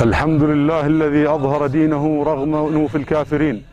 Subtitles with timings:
[0.00, 3.64] الحمد لله الذي أظهر دينه رغم أنوف الكافرين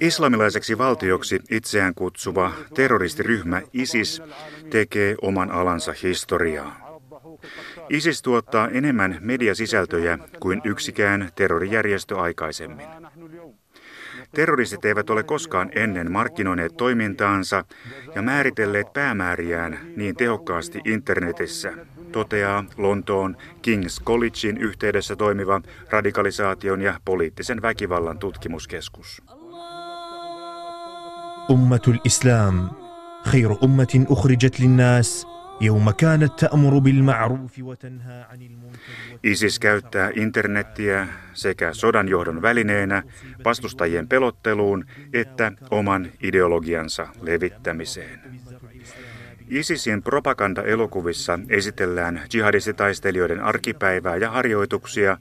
[0.00, 4.22] Islamilaiseksi valtioksi itseään kutsuva terroristiryhmä ISIS
[4.70, 7.00] tekee oman alansa historiaa.
[7.88, 12.86] ISIS tuottaa enemmän mediasisältöjä kuin yksikään terrorijärjestö aikaisemmin.
[14.35, 17.65] Terroristit eivät ole koskaan ennen markkinoineet toimintaansa
[18.15, 21.73] ja määritelleet päämääriään niin tehokkaasti internetissä,
[22.11, 23.37] toteaa Lontoon
[23.67, 29.21] King's Collegein yhteydessä toimiva radikalisaation ja poliittisen väkivallan tutkimuskeskus.
[31.49, 32.69] Ummatul Islam,
[33.23, 35.27] khairu ummatin ukhrijat linnas,
[35.60, 38.78] يوم كانت تأمر بالمعروف وتنهى عن المنكر
[39.22, 43.02] ISIS käyttää internettiä sekä sodanjohdon välineenä
[43.44, 48.20] vastustajien pelotteluun että oman ideologiansa levittämiseen.
[49.48, 55.18] ISISin propagandaelokuvissa esitellään jihadistitaistelijoiden arkipäivää ja harjoituksia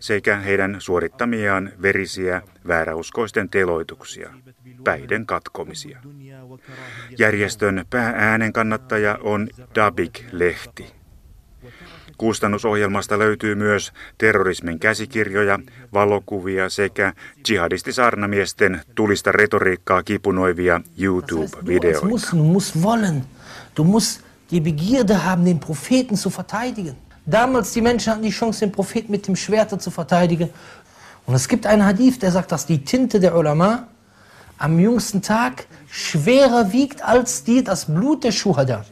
[0.00, 4.30] sekä heidän suorittamiaan verisiä vääräuskoisten teloituksia,
[4.83, 5.99] Päiden katkomisia.
[7.17, 10.93] Järjestön päääänen kannattaja on Dabik-lehti.
[12.17, 15.59] Kustannusohjelmasta löytyy myös terrorismin käsikirjoja,
[15.93, 17.13] valokuvia sekä
[17.49, 22.07] jihadistisarnamiesten tulista retoriikkaa kipunoivia YouTube-videoita.
[27.31, 30.49] Damals die Menschen hatten die Chance, den Propheten mit dem Schwert zu verteidigen.
[31.25, 33.87] Und es gibt einen Hadith, der sagt, dass die Tinte der Ulama
[34.58, 38.84] am jüngsten Tag schwerer wiegt als die, das Blut der Schuhada.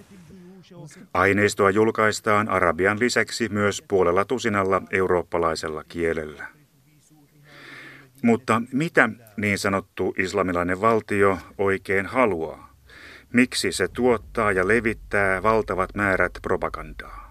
[1.15, 6.47] Aineistoa julkaistaan arabian lisäksi myös puolella tusinalla eurooppalaisella kielellä.
[8.23, 12.75] Mutta mitä niin sanottu islamilainen valtio oikein haluaa?
[13.33, 17.27] Miksi se tuottaa ja levittää valtavat määrät propagandaa?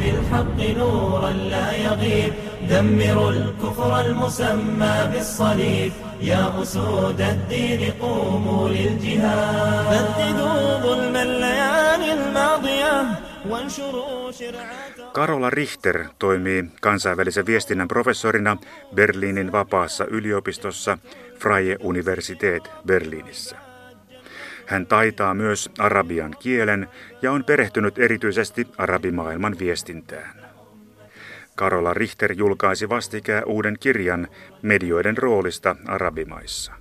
[0.00, 2.32] بالحق نورا لا يغيب
[2.70, 14.90] دمروا الكفر المسمى بالصليب يا أسود الدين قوموا للجهاد بددوا ظلم الليالي الماضية وانشروا شرعات
[15.12, 18.56] Karola Richter toimii kansainvälisen viestinnän professorina
[18.94, 20.98] Berliinin vapaassa yliopistossa
[21.38, 23.56] Freie Universität Berliinissä.
[24.66, 26.88] Hän taitaa myös arabian kielen
[27.22, 30.43] ja on perehtynyt erityisesti arabimaailman viestintään.
[31.55, 34.27] Karola Richter julkaisi vastikään uuden kirjan
[34.61, 36.73] medioiden roolista arabimaissa.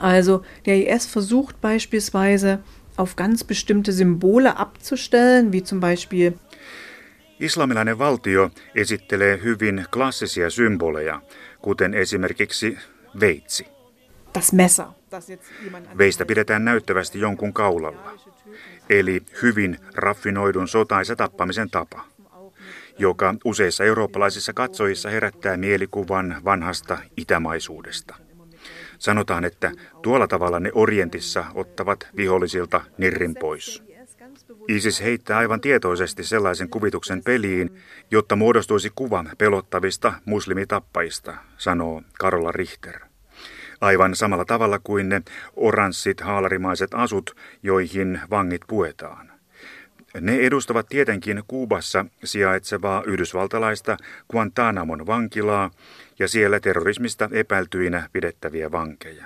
[0.00, 2.58] Also der IS versucht beispielsweise
[2.96, 6.32] auf ganz bestimmte Symbole abzustellen, wie zum Beispiel
[7.40, 11.20] Islamilainen valtio esittelee hyvin klassisia symboleja,
[11.62, 12.78] kuten esimerkiksi
[13.20, 13.66] veitsi.
[14.34, 14.86] Das Messer.
[15.98, 18.12] Veistä pidetään näyttävästi jonkun kaulalla,
[18.90, 22.04] eli hyvin raffinoidun sotaisa tappamisen tapa,
[22.98, 28.14] joka useissa eurooppalaisissa katsojissa herättää mielikuvan vanhasta itämaisuudesta.
[28.98, 29.72] Sanotaan, että
[30.02, 33.82] tuolla tavalla ne Orientissa ottavat vihollisilta nirrin pois.
[34.68, 37.70] ISIS heittää aivan tietoisesti sellaisen kuvituksen peliin,
[38.10, 43.08] jotta muodostuisi kuva pelottavista muslimitappajista, sanoo Karola Richter
[43.80, 45.22] aivan samalla tavalla kuin ne
[45.56, 49.37] oranssit haalarimaiset asut, joihin vangit puetaan.
[50.20, 53.96] Ne edustavat tietenkin Kuubassa sijaitsevaa yhdysvaltalaista
[54.30, 55.70] Guantanamon vankilaa
[56.18, 59.24] ja siellä terrorismista epäiltyinä pidettäviä vankeja.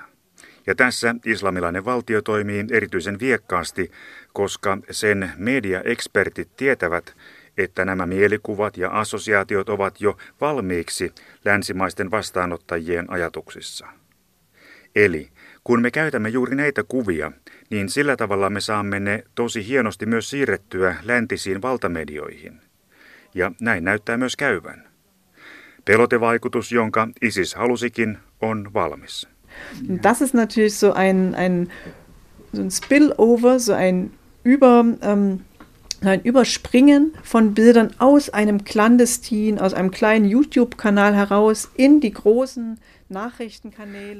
[0.66, 3.90] Ja tässä islamilainen valtio toimii erityisen viekkaasti,
[4.32, 7.16] koska sen mediaekspertit tietävät,
[7.58, 11.12] että nämä mielikuvat ja assosiaatiot ovat jo valmiiksi
[11.44, 13.86] länsimaisten vastaanottajien ajatuksissa.
[14.96, 15.28] Eli
[15.64, 17.32] kun me käytämme juuri näitä kuvia,
[17.72, 22.60] niin sillä tavalla me saamme ne tosi hienosti myös siirrettyä läntisiin valtamedioihin.
[23.34, 24.88] Ja näin näyttää myös käyvän.
[25.84, 29.28] Pelotevaikutus, jonka ISIS halusikin, on valmis.
[30.02, 31.68] Das ist natürlich so ein, ein,
[32.54, 34.10] so ein Spillover, so ein
[34.44, 35.40] über, ähm,
[36.04, 42.78] ein Überspringen von Bildern aus einem clandestin, aus einem kleinen YouTube-Kanal heraus in die großen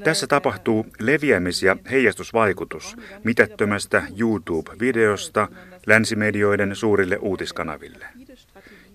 [0.04, 5.48] tässä tapahtuu leviämis- ja heijastusvaikutus mitättömästä YouTube-videosta
[5.86, 8.06] länsimedioiden suurille uutiskanaville.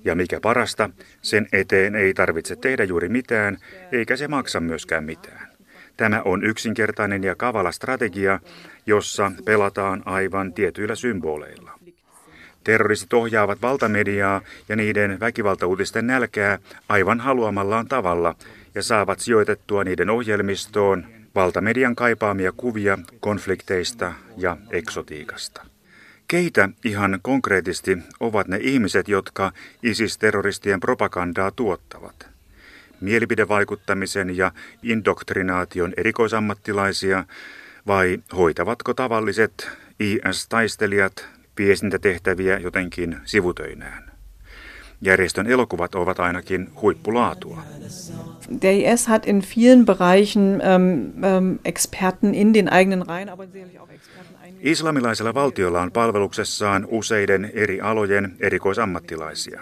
[0.06, 0.90] Ja mikä parasta,
[1.22, 3.58] sen eteen ei tarvitse tehdä juuri mitään,
[3.92, 5.48] eikä se maksa myöskään mitään.
[5.98, 8.40] Tämä on yksinkertainen ja kavala strategia,
[8.86, 11.72] jossa pelataan aivan tietyillä symboleilla.
[12.64, 16.60] Terroristit ohjaavat valtamediaa ja niiden väkivaltauutisten nälkää
[16.90, 18.36] aivan haluamallaan tavalla
[18.78, 25.66] ja saavat sijoitettua niiden ohjelmistoon valtamedian kaipaamia kuvia konflikteista ja eksotiikasta.
[26.28, 29.52] Keitä ihan konkreettisesti ovat ne ihmiset, jotka
[29.84, 32.30] ISIS-terroristien propagandaa tuottavat?
[33.02, 34.52] Mielipidevaikuttamisen ja
[34.84, 37.24] indoktrinaation erikoisammattilaisia
[37.88, 39.70] vai hoitavatko tavalliset
[40.00, 41.26] IS-taistelijat
[41.58, 44.07] viestintätehtäviä jotenkin sivutöinään?
[45.02, 47.64] Järjestön elokuvat ovat ainakin huippulaatua.
[48.62, 53.80] Der IS hat in vielen Bereichen ähm, ähm, Experten in den eigenen Reihen, aber sicherlich
[53.80, 54.28] auch Experten
[54.60, 59.62] Islamilaisella valtiolla on palveluksessaan useiden eri alojen erikoisammattilaisia.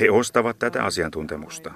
[0.00, 1.74] He ostavat tätä asiantuntemusta.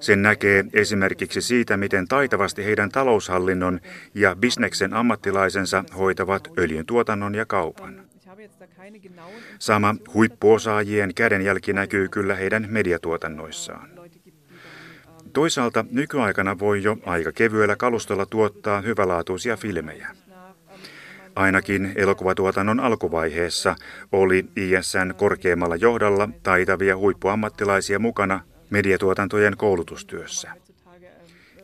[0.00, 3.80] Sen näkee esimerkiksi siitä, miten taitavasti heidän taloushallinnon
[4.14, 8.11] ja bisneksen ammattilaisensa hoitavat öljyn tuotannon ja kaupan.
[9.58, 13.88] Sama huippuosaajien kädenjälki näkyy kyllä heidän mediatuotannoissaan.
[15.32, 20.08] Toisaalta nykyaikana voi jo aika kevyellä kalustolla tuottaa hyvälaatuisia filmejä.
[21.34, 23.76] Ainakin elokuvatuotannon alkuvaiheessa
[24.12, 28.40] oli ISN korkeammalla johdolla taitavia huippuammattilaisia mukana
[28.70, 30.61] mediatuotantojen koulutustyössä.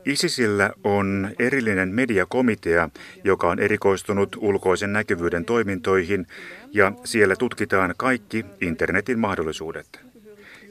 [0.04, 2.90] ISISillä on erillinen mediakomitea,
[3.24, 6.26] joka on erikoistunut ulkoisen näkyvyyden toimintoihin
[6.72, 10.00] ja siellä tutkitaan kaikki internetin mahdollisuudet.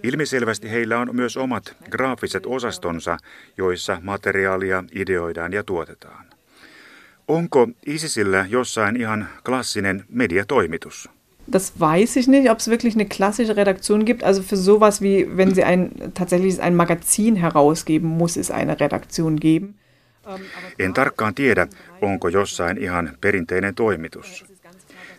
[0.04, 3.18] Ilmiselvästi heillä on myös omat graafiset osastonsa,
[3.58, 6.26] joissa materiaalia ideoidaan ja tuotetaan.
[7.28, 11.17] Onko ISISillä jossain ihan klassinen mediatoimitus?
[11.48, 14.24] Das weiß ich nicht, ob es wirklich eine klassische Redaktion gibt.
[14.24, 19.40] Also für sowas wie, wenn sie ein tatsächlich ein Magazin herausgeben, muss es eine Redaktion
[19.40, 19.76] geben.
[20.28, 20.42] Ähm,
[20.80, 21.68] en tarkkaan tiedä,
[22.02, 24.46] onko jossain ihan perinteinen toimitus.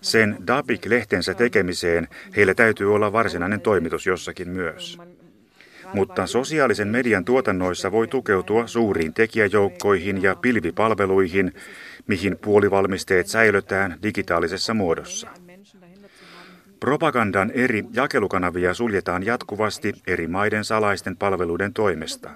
[0.00, 4.98] Sen Dabik-lehtensä tekemiseen heillä täytyy olla varsinainen toimitus jossakin myös.
[5.92, 11.54] Mutta sosiaalisen median tuotannoissa voi tukeutua suuriin tekijäjoukkoihin ja pilvipalveluihin,
[12.06, 15.28] mihin puolivalmisteet säilytään digitaalisessa muodossa.
[16.80, 22.30] Propagandan eri jakelukanavia suljetaan jatkuvasti eri maiden salaisten palveluiden toimesta,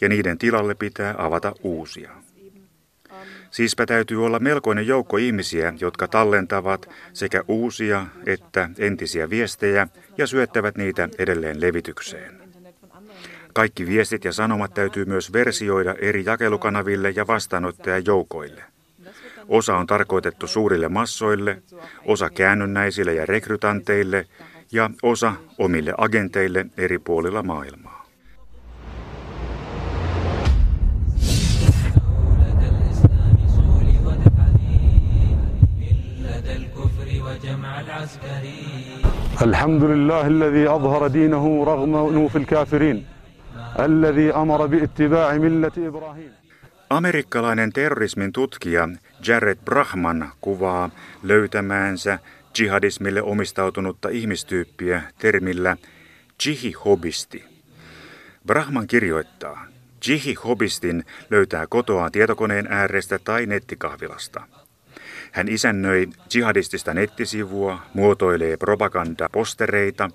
[0.00, 2.10] ja niiden tilalle pitää avata uusia.
[3.50, 9.88] Siispä täytyy olla melkoinen joukko ihmisiä, jotka tallentavat sekä uusia että entisiä viestejä
[10.18, 12.42] ja syöttävät niitä edelleen levitykseen.
[13.54, 18.71] Kaikki viestit ja sanomat täytyy myös versioida eri jakelukanaville ja vastaanottajajoukoille.
[19.47, 21.61] Osa on tarkoitettu suurille massoille,
[22.05, 24.25] osa käännynnäisille ja rekrytanteille
[24.71, 27.97] ja osa omille agenteille eri puolilla maailmaa.
[39.41, 43.05] الحمد لله الذي أظهر دينه رغم أنوف الكافرين
[43.79, 46.31] الذي أمر باتباع ملة إبراهيم
[46.89, 48.89] Amerikkalainen terrorismin tutkija
[49.26, 50.90] Jared Brahman kuvaa
[51.22, 52.18] löytämäänsä
[52.58, 55.76] jihadismille omistautunutta ihmistyyppiä termillä
[56.46, 57.44] jihi-hobisti.
[58.46, 59.66] Brahman kirjoittaa,
[60.06, 64.40] jihi-hobistin löytää kotoa tietokoneen äärestä tai nettikahvilasta.
[65.32, 70.10] Hän isännöi jihadistista nettisivua, muotoilee propagandapostereita,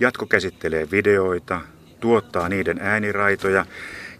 [0.00, 1.60] jatkokäsittelee videoita,
[2.00, 3.66] tuottaa niiden ääniraitoja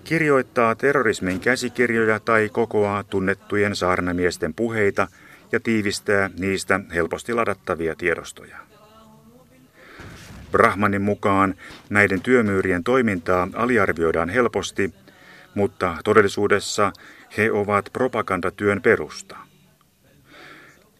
[0.08, 5.08] kirjoittaa terrorismin käsikirjoja tai kokoaa tunnettujen saarnamiesten puheita
[5.52, 8.56] ja tiivistää niistä helposti ladattavia tiedostoja.
[10.52, 11.54] Brahmanin mukaan
[11.90, 14.94] näiden työmyyrien toimintaa aliarvioidaan helposti,
[15.54, 16.92] mutta todellisuudessa
[17.36, 19.36] he ovat propagandatyön perusta.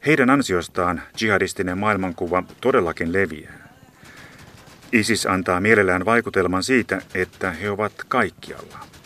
[0.07, 3.69] Heidän ansiostaan jihadistinen maailmankuva todellakin leviää.
[4.93, 8.98] ISIS antaa mielellään vaikutelman siitä, että he ovat kaikkialla.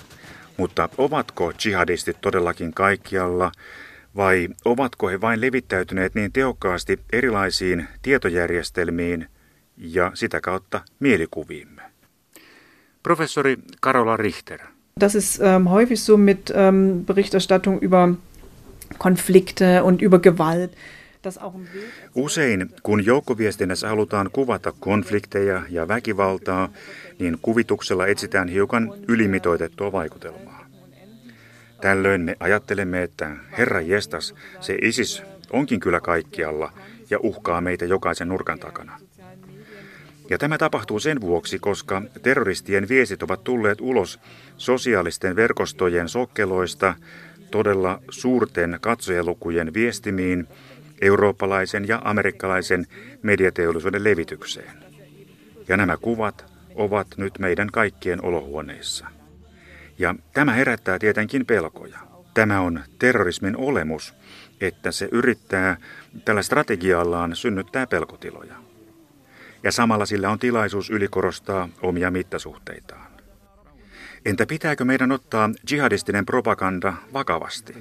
[0.63, 3.53] Mutta ovatko jihadistit todellakin kaikkialla
[4.17, 9.27] vai ovatko he vain levittäytyneet niin tehokkaasti erilaisiin tietojärjestelmiin
[9.77, 11.83] ja sitä kautta mielikuviimme?
[13.03, 14.61] Professori Karola Richter.
[15.01, 18.15] Das ist ähm, häufig so mit ähm, Berichterstattung über
[18.99, 20.73] Konflikte und über Gewalt.
[22.15, 26.69] Usein, kun joukkoviestinnässä halutaan kuvata konflikteja ja väkivaltaa,
[27.19, 30.52] niin kuvituksella etsitään hiukan ylimitoitettua vaikutelmaa.
[31.83, 36.73] Tällöin me ajattelemme, että Herra Jestas, se ISIS onkin kyllä kaikkialla
[37.11, 39.01] ja uhkaa meitä jokaisen nurkan takana.
[40.31, 44.21] Ja tämä tapahtuu sen vuoksi, koska terroristien viestit ovat tulleet ulos
[44.57, 46.95] sosiaalisten verkostojen sokkeloista
[47.51, 50.49] todella suurten katsojalukujen viestimiin
[51.01, 52.87] eurooppalaisen ja amerikkalaisen
[53.23, 54.85] mediateollisuuden levitykseen.
[55.69, 59.22] Ja nämä kuvat ovat nyt meidän kaikkien olohuoneissa.
[60.03, 61.99] Ja tämä herättää tietenkin pelkoja.
[62.35, 64.15] Tämä on terrorismin olemus,
[64.61, 65.77] että se yrittää
[66.25, 68.55] tällä strategiallaan synnyttää pelkotiloja.
[69.63, 73.13] Ja samalla sillä on tilaisuus ylikorostaa omia mittasuhteitaan.
[74.25, 77.75] Entä pitääkö meidän ottaa jihadistinen propaganda vakavasti?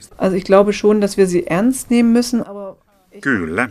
[3.22, 3.70] Kyllä.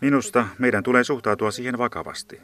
[0.00, 2.40] Minusta meidän tulee suhtautua siihen vakavasti.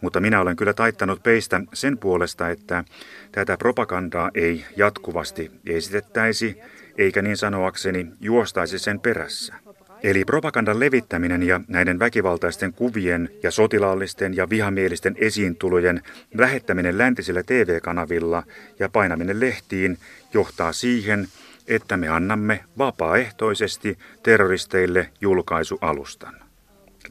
[0.00, 2.84] Mutta minä olen kyllä taittanut peistä sen puolesta, että
[3.32, 6.56] tätä propagandaa ei jatkuvasti esitettäisi,
[6.98, 9.54] eikä niin sanoakseni juostaisi sen perässä.
[10.02, 16.02] Eli propagandan levittäminen ja näiden väkivaltaisten kuvien ja sotilaallisten ja vihamielisten esiintulojen
[16.34, 18.42] lähettäminen läntisillä TV-kanavilla
[18.78, 19.98] ja painaminen lehtiin
[20.34, 21.28] johtaa siihen,
[21.68, 26.43] että me annamme vapaaehtoisesti terroristeille julkaisualustan.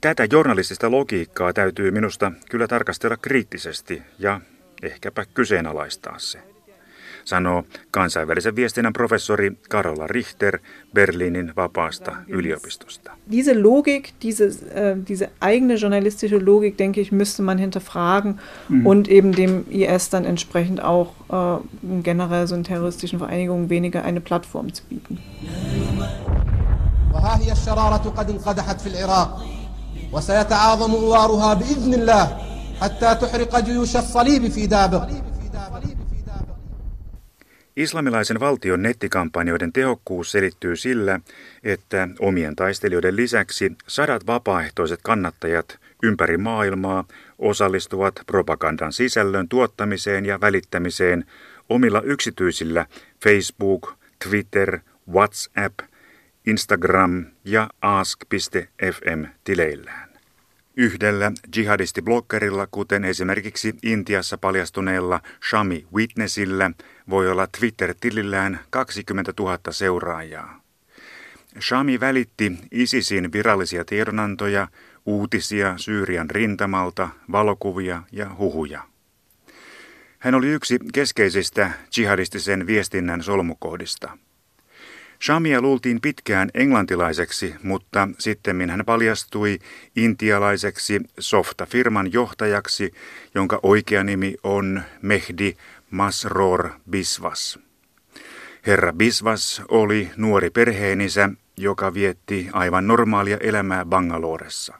[0.02, 4.40] Tätä journalistista logiikkaa täytyy minusta kyllä tarkastella kriittisesti ja
[4.82, 6.38] ehkäpä kyseenalaistaa se
[7.28, 10.58] sanoo kansainvälisen viestinnän professori Karola Richter
[10.94, 13.12] Berliinin vapaasta yliopistosta.
[13.30, 18.40] diese Logik, diese, äh, diese eigene journalistische Logik, denke ich, müsste man hinterfragen
[18.84, 24.20] und eben dem IS dann entsprechend auch äh, generell so einen terroristischen Vereinigungen weniger eine
[24.20, 25.18] Plattform zu bieten.
[27.12, 29.42] وها هي الشرارة قد انقدحت في العراق
[30.12, 32.38] وسيتعاظم أوارها بإذن الله
[32.80, 35.08] حتى تحرق جيوش الصليب في دابق
[37.78, 41.20] Islamilaisen valtion nettikampanjoiden tehokkuus selittyy sillä,
[41.64, 47.04] että omien taistelijoiden lisäksi sadat vapaaehtoiset kannattajat ympäri maailmaa
[47.38, 51.24] osallistuvat propagandan sisällön tuottamiseen ja välittämiseen
[51.68, 52.86] omilla yksityisillä
[53.24, 53.92] Facebook,
[54.28, 54.78] Twitter,
[55.12, 55.80] WhatsApp,
[56.46, 60.01] Instagram ja ask.fm-tileillään.
[60.77, 66.71] Yhdellä jihadistiblokkerilla, kuten esimerkiksi Intiassa paljastuneella Shami Witnessillä,
[67.09, 70.61] voi olla Twitter-tilillään 20 000 seuraajaa.
[71.59, 74.67] Shami välitti ISISin virallisia tiedonantoja,
[75.05, 78.83] uutisia Syyrian rintamalta, valokuvia ja huhuja.
[80.19, 84.17] Hän oli yksi keskeisistä jihadistisen viestinnän solmukohdista.
[85.22, 89.58] Shamia luultiin pitkään englantilaiseksi, mutta sitten hän paljastui
[89.96, 92.92] intialaiseksi softa-firman johtajaksi,
[93.34, 95.56] jonka oikea nimi on Mehdi
[95.90, 97.58] Masror Biswas.
[98.66, 104.74] Herra Biswas oli nuori perheenisä, joka vietti aivan normaalia elämää Bangaloressa.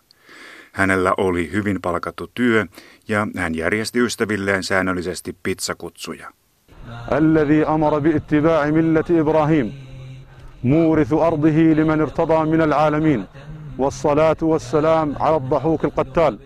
[0.73, 2.67] Hänellä oli hyvin palkattu työ
[3.09, 6.33] ja hän järjesti ystävilleen säännöllisesti pizzakutsuja.
[7.13, 9.73] الذي أمر باتباع ملة إبراهيم
[10.63, 13.27] مورث أرضه لمن ارتضى من العالمين
[13.79, 16.39] والصلاة والسلام على الضحوك القتال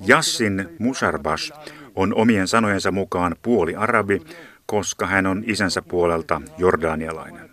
[0.00, 1.52] Jassin Musarbas
[1.94, 4.22] on omien sanojensa mukaan puoli arabi,
[4.66, 7.50] koska hän on isänsä puolelta jordanialainen.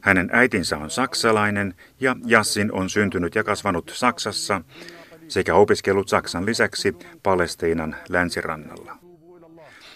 [0.00, 4.60] Hänen äitinsä on saksalainen ja Jassin on syntynyt ja kasvanut Saksassa
[5.28, 8.99] sekä opiskellut Saksan lisäksi Palestiinan länsirannalla.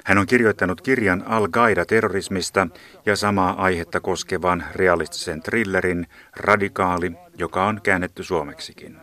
[0.06, 2.68] Hän on kirjoittanut kirjan Al-Qaida terrorismista
[3.06, 8.98] ja samaa aihetta koskevan realistisen thrillerin Radikaali, joka on käännetty suomeksikin.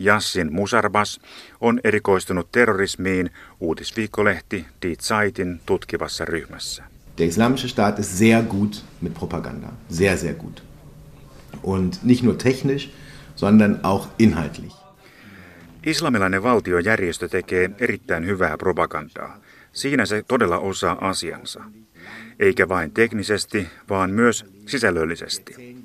[0.00, 1.20] Yassin Musarbas
[1.60, 6.84] on erikoistunut terrorismiin uutisviikkolehti Die Zeitin tutkivassa ryhmässä.
[7.18, 9.68] Der Islamische Staat ist sehr gut mit Propaganda.
[9.90, 10.62] Sehr, sehr gut.
[11.62, 12.90] Und nicht nur technisch,
[13.36, 14.74] sondern auch inhaltlich.
[15.86, 19.43] Islamilainen valtiojärjestö tekee erittäin hyvää propagandaa.
[19.74, 21.64] Siinä se todella osaa asiansa.
[22.38, 25.76] Eikä vain teknisesti, vaan myös sisällöllisesti.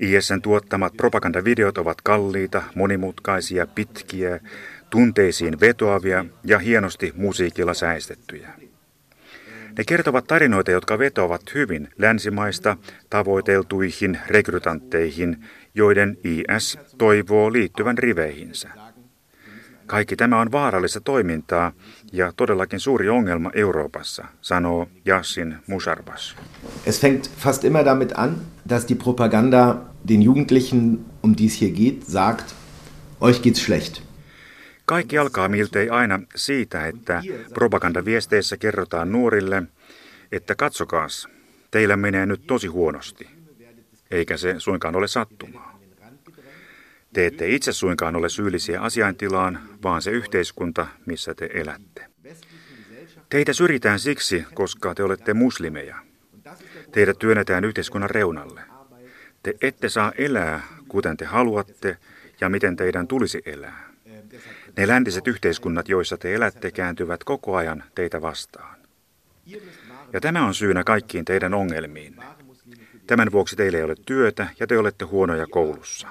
[0.00, 4.40] ISN tuottamat propagandavideot ovat kalliita, monimutkaisia, pitkiä,
[4.90, 8.48] tunteisiin vetoavia ja hienosti musiikilla säestettyjä.
[9.78, 12.76] Ne kertovat tarinoita, jotka vetoavat hyvin länsimaista
[13.10, 18.68] tavoiteltuihin rekrytantteihin, joiden IS toivoo liittyvän riveihinsä.
[19.86, 21.72] Kaikki tämä on vaarallista toimintaa
[22.12, 26.36] ja todellakin suuri ongelma Euroopassa, sanoo Yassin Musarbas.
[26.86, 29.76] Es fängt fast immer damit an, dass die Propaganda
[30.08, 32.54] den Jugendlichen, um die es hier geht, sagt,
[33.20, 34.02] euch geht's schlecht.
[34.84, 37.22] Kaikki alkaa miltei aina siitä, että
[37.54, 39.62] propagandaviesteissä kerrotaan nuorille,
[40.32, 41.28] että katsokaas,
[41.70, 43.28] teillä menee nyt tosi huonosti.
[44.10, 45.65] Eikä se suinkaan ole sattumaa.
[47.16, 52.06] Te ette itse suinkaan ole syyllisiä asiaintilaan, vaan se yhteiskunta, missä te elätte.
[53.28, 55.96] Teitä syrjitään siksi, koska te olette muslimeja.
[56.92, 58.60] Teidät työnnetään yhteiskunnan reunalle.
[59.42, 61.96] Te ette saa elää, kuten te haluatte
[62.40, 63.90] ja miten teidän tulisi elää.
[64.76, 68.76] Ne läntiset yhteiskunnat, joissa te elätte, kääntyvät koko ajan teitä vastaan.
[70.12, 72.24] Ja tämä on syynä kaikkiin teidän ongelmiinne.
[73.06, 76.08] Tämän vuoksi teillä ei ole työtä ja te olette huonoja koulussa.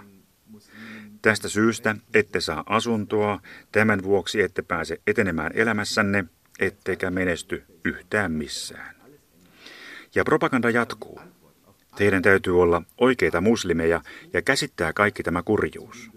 [1.26, 3.40] Tästä syystä ette saa asuntoa,
[3.72, 6.26] tämän vuoksi ette pääse etenemään elämässänne,
[6.60, 8.96] ettekä menesty yhtään missään.
[10.16, 11.22] Ja propaganda jatkuu.
[11.96, 14.02] Teidän täytyy olla oikeita muslimeja
[14.34, 16.12] ja käsittää kaikki tämä kurjuus.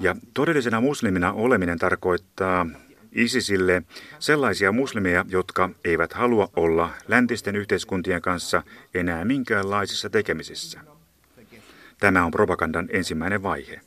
[0.00, 2.66] Ja todellisena muslimina oleminen tarkoittaa
[3.12, 3.82] ISISille
[4.18, 8.62] sellaisia muslimeja, jotka eivät halua olla läntisten yhteiskuntien kanssa
[8.94, 10.93] enää minkäänlaisissa tekemisissä.
[12.00, 13.80] Tämä on propagandan ensimmäinen vaihe.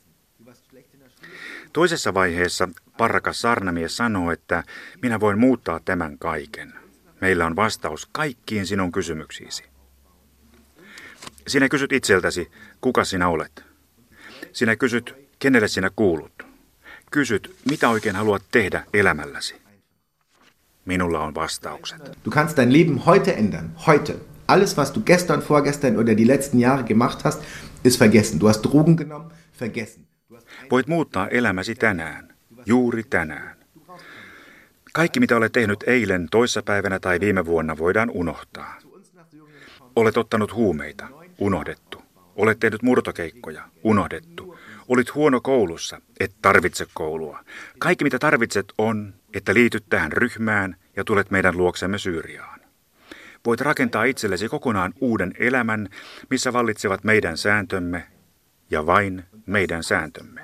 [1.74, 4.64] Toisessa vaiheessa parrakas saarnamies sanoo, että
[5.02, 6.74] minä voin muuttaa tämän kaiken.
[7.22, 9.64] Meillä on vastaus kaikkiin sinun kysymyksiisi.
[11.48, 13.64] Sinä kysyt itseltäsi, kuka sinä olet.
[14.54, 16.44] Sinä kysyt, kenelle sinä kuulut.
[17.12, 19.56] Kysyt, mitä oikein haluat tehdä elämälläsi.
[20.86, 22.02] Minulla on vastaukset.
[22.26, 23.70] Du kannst dein Leben heute ändern.
[23.88, 24.16] Heute.
[24.48, 27.42] Alles, was du gestern, vorgestern oder die letzten Jahre gemacht hast,
[27.88, 28.40] ist vergessen.
[28.40, 30.08] Du hast Drogen genommen, vergessen.
[30.72, 33.58] Voit muuttaa elämäsi tänään, juuri tänään.
[34.94, 38.78] Kaikki, mitä olet tehnyt eilen, toissapäivänä tai viime vuonna, voidaan unohtaa.
[39.96, 42.04] Olet ottanut huumeita, unohdettu.
[42.36, 44.58] Olet tehnyt murtokeikkoja, unohdettu.
[44.88, 47.40] Olit huono koulussa, et tarvitse koulua.
[47.80, 52.57] Kaikki mitä tarvitset on, että liityt tähän ryhmään ja tulet meidän luoksemme Syyriaan.
[53.48, 55.90] Voit rakentaa itsellesi kokonaan uuden elämän,
[56.30, 58.08] missä vallitsevat meidän sääntömme
[58.72, 60.42] ja vain meidän sääntömme.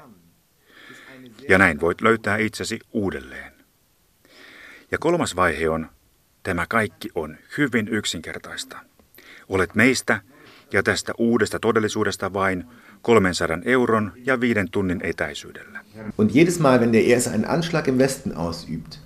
[1.50, 3.54] Ja näin voit löytää itsesi uudelleen.
[4.92, 5.90] Ja kolmas vaihe on,
[6.44, 8.78] tämä kaikki on hyvin yksinkertaista.
[9.50, 10.22] Olet meistä
[10.74, 12.66] ja tästä uudesta todellisuudesta vain
[13.02, 15.80] 300 euron ja viiden tunnin etäisyydellä.
[16.18, 19.03] Und jedes Mal, wenn der IS einen Anschlag im Westen ausübt,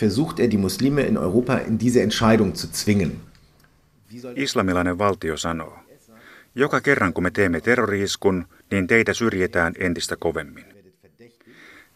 [0.00, 3.20] versucht er die Muslime in Europa in diese Entscheidung zu zwingen.
[4.34, 5.78] Islamilainen valtio sanoo,
[6.54, 10.64] joka kerran kun me teemme terroriiskun, niin teitä syrjitään entistä kovemmin.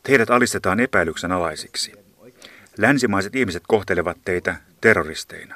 [0.03, 1.93] Teidät alistetaan epäilyksen alaisiksi.
[2.79, 5.55] Länsimaiset ihmiset kohtelevat teitä terroristeina,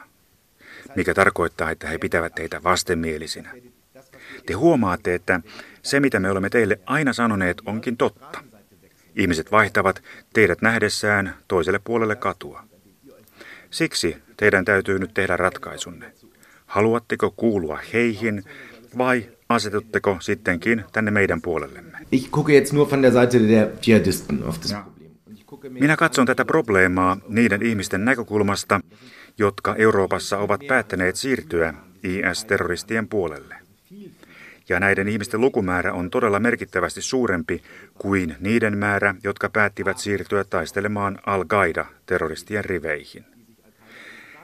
[0.97, 3.51] mikä tarkoittaa, että he pitävät teitä vastenmielisinä.
[4.47, 5.41] Te huomaatte, että
[5.83, 8.45] se mitä me olemme teille aina sanoneet onkin totta.
[9.17, 12.65] Ihmiset vaihtavat teidät nähdessään toiselle puolelle katua.
[13.71, 16.13] Siksi teidän täytyy nyt tehdä ratkaisunne.
[16.67, 18.45] Haluatteko kuulua heihin
[18.99, 21.99] vai asetutteko sittenkin tänne meidän puolellemme?
[22.13, 25.73] Ich gucke jetzt nur von der Seite der Dschihadisten auf das Problem.
[25.81, 28.81] Minä katson tätä probleemaa niiden ihmisten näkökulmasta,
[29.39, 33.55] jotka Euroopassa ovat päättäneet siirtyä IS-terroristien puolelle.
[34.71, 37.63] Ja näiden ihmisten lukumäärä on todella merkittävästi suurempi
[37.99, 43.25] kuin niiden määrä, jotka päättivät siirtyä taistelemaan Al-Qaida-terroristien riveihin.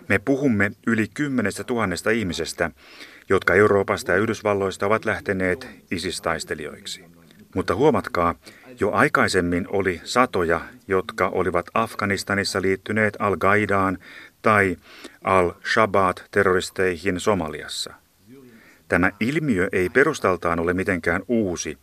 [0.09, 2.71] Me puhumme yli kymmenestä tuhannesta ihmisestä,
[3.29, 7.05] jotka Euroopasta ja Yhdysvalloista ovat lähteneet ISIS-taistelijoiksi.
[7.55, 8.35] Mutta huomatkaa,
[8.81, 13.99] jo aikaisemmin oli satoja, jotka olivat Afganistanissa liittyneet Al-Qaidaan
[14.43, 14.77] tai
[15.25, 18.06] Al-Shabaat-terroristeihin Somaliassa.
[18.89, 21.79] Tämä ilmiö ei perustaltaan ole mitenkään uusi,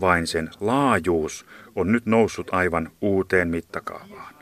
[0.00, 4.34] vain sen laajuus on nyt noussut aivan uuteen mittakaavaan.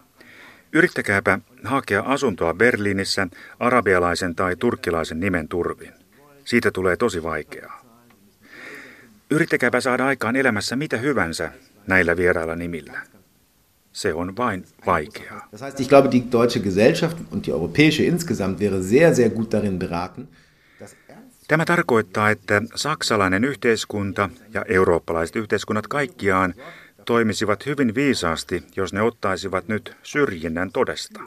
[0.73, 3.27] Yrittäkääpä hakea asuntoa Berliinissä
[3.59, 5.93] arabialaisen tai turkkilaisen nimen turvin.
[6.45, 7.81] Siitä tulee tosi vaikeaa.
[9.31, 11.53] Yrittäkääpä saada aikaan elämässä mitä hyvänsä
[11.87, 13.01] näillä vierailla nimillä.
[13.93, 15.49] Se on vain vaikeaa.
[15.53, 19.53] Das heißt, ich glaube, die deutsche Gesellschaft und die europäische insgesamt wäre sehr, sehr gut
[19.53, 20.29] darin beraten,
[21.51, 26.55] Tämä tarkoittaa, että saksalainen yhteiskunta ja eurooppalaiset yhteiskunnat kaikkiaan
[27.05, 31.21] toimisivat hyvin viisaasti, jos ne ottaisivat nyt syrjinnän todesta.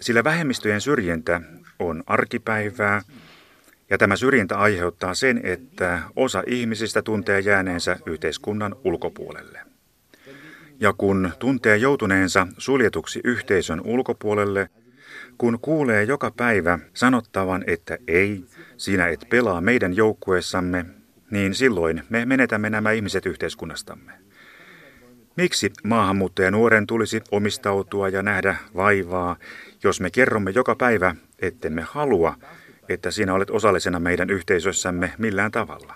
[0.00, 1.40] Sillä vähemmistöjen syrjintä
[1.78, 3.02] on arkipäivää,
[3.90, 9.60] ja tämä syrjintä aiheuttaa sen, että osa ihmisistä tuntee jääneensä yhteiskunnan ulkopuolelle.
[10.80, 14.68] Ja kun tuntee joutuneensa suljetuksi yhteisön ulkopuolelle,
[15.38, 18.44] kun kuulee joka päivä sanottavan, että ei,
[18.76, 20.86] sinä et pelaa meidän joukkueessamme,
[21.30, 24.12] niin silloin me menetämme nämä ihmiset yhteiskunnastamme.
[25.36, 29.36] Miksi maahanmuuttaja nuoren tulisi omistautua ja nähdä vaivaa,
[29.84, 32.34] jos me kerromme joka päivä, ettemme halua,
[32.88, 35.94] että sinä olet osallisena meidän yhteisössämme millään tavalla?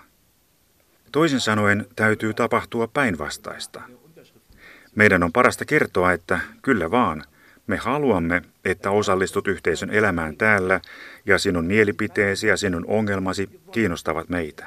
[1.13, 3.83] Toisin sanoen täytyy tapahtua päinvastaista.
[4.95, 7.25] Meidän on parasta kertoa, että kyllä vaan,
[7.67, 10.81] me haluamme, että osallistut yhteisön elämään täällä
[11.27, 14.67] ja sinun mielipiteesi ja sinun ongelmasi kiinnostavat meitä.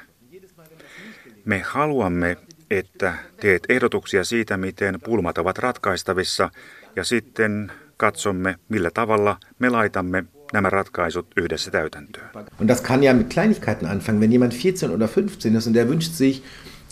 [1.44, 2.36] Me haluamme,
[2.70, 6.50] että teet ehdotuksia siitä, miten pulmat ovat ratkaistavissa
[6.96, 12.30] ja sitten katsomme, millä tavalla me laitamme nämä ratkaisut yhdessä täytäntöön.
[12.60, 14.20] Und das kann ja mit Kleinigkeiten anfangen.
[14.20, 16.42] Wenn jemand 14 oder 15 ist und der wünscht sich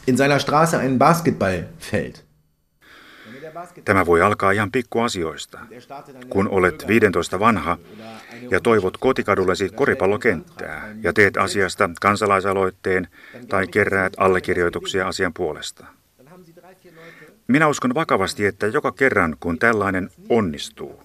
[0.06, 2.27] in seiner Straße ein Basketballfeld.
[3.84, 5.58] Tämä voi alkaa ihan pikkuasioista.
[6.28, 7.78] Kun olet 15 vanha
[8.50, 13.08] ja toivot kotikadullesi koripallokenttää ja teet asiasta kansalaisaloitteen
[13.48, 15.86] tai keräät allekirjoituksia asian puolesta.
[17.48, 21.02] Minä uskon vakavasti, että joka kerran kun tällainen onnistuu,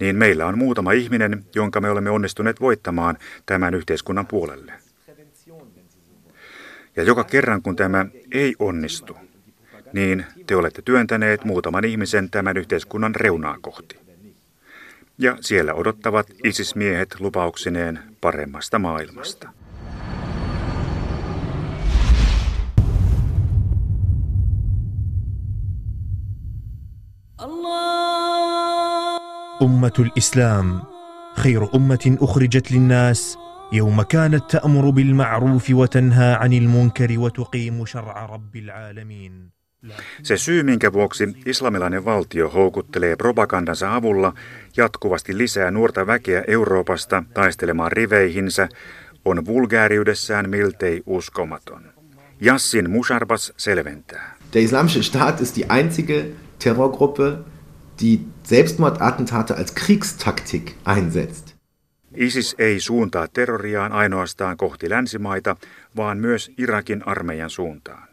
[0.00, 4.72] niin meillä on muutama ihminen, jonka me olemme onnistuneet voittamaan tämän yhteiskunnan puolelle.
[6.96, 9.16] Ja joka kerran kun tämä ei onnistu,
[9.96, 13.98] niin te olette työntäneet muutaman ihmisen tämän yhteiskunnan reunaa kohti.
[15.18, 19.48] Ja siellä odottavat ISIS-miehet lupauksineen paremmasta maailmasta.
[29.62, 30.82] أمة الإسلام
[31.36, 33.38] خير أمة أخرجت للناس
[33.72, 39.55] يوم كانت تأمر بالمعروف وتنهى عن المنكر وتقيم شرع رب العالمين
[40.22, 44.34] Se syy, minkä vuoksi islamilainen valtio houkuttelee propagandansa avulla
[44.76, 48.68] jatkuvasti lisää nuorta väkeä Euroopasta taistelemaan riveihinsä,
[49.24, 51.82] on vulgaariudessaan miltei uskomaton.
[52.40, 54.36] Jassin Musarbas selventää.
[54.52, 56.24] Der Islamische Staat ist die einzige
[56.64, 57.38] Terrorgruppe,
[58.00, 61.56] die Selbstmordattentate als Kriegstaktik einsetzt.
[62.16, 65.56] ISIS ei suuntaa terroriaan ainoastaan kohti länsimaita,
[65.96, 68.05] vaan myös Irakin armeijan suuntaan.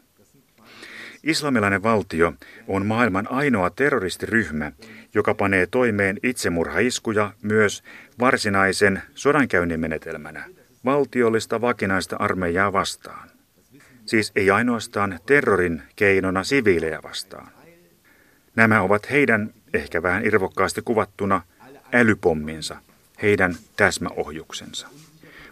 [1.24, 2.32] Islamilainen valtio
[2.68, 4.72] on maailman ainoa terroristiryhmä,
[5.14, 7.82] joka panee toimeen itsemurhaiskuja myös
[8.20, 10.44] varsinaisen sodankäynnin menetelmänä,
[10.84, 13.30] valtiollista vakinaista armeijaa vastaan.
[14.06, 17.48] Siis ei ainoastaan terrorin keinona siviilejä vastaan.
[18.56, 21.42] Nämä ovat heidän, ehkä vähän irvokkaasti kuvattuna,
[21.92, 22.76] älypomminsa,
[23.22, 24.88] heidän täsmäohjuksensa.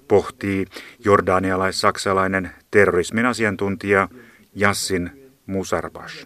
[0.09, 0.67] Pohtii
[1.05, 4.09] jordanialais-saksalainen terrorismin asiantuntija
[4.55, 6.26] Jassin Musarbash.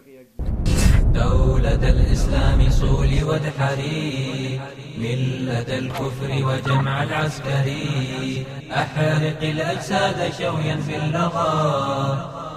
[1.14, 4.62] دولة الإسلام صول وادحري
[4.98, 11.54] ملة الكفر وجمع العسكري أحرق الأجساد شويا في اللغى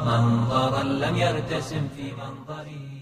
[0.07, 2.95] منظرا لم يرتسم في منظري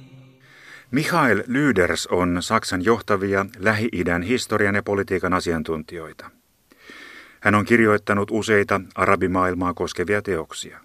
[0.93, 6.31] Michael Lyders on Saksan johtavia Lähi-idän historian ja politiikan asiantuntijoita.
[7.41, 10.79] Hän on kirjoittanut useita arabimaailmaa koskevia teoksia.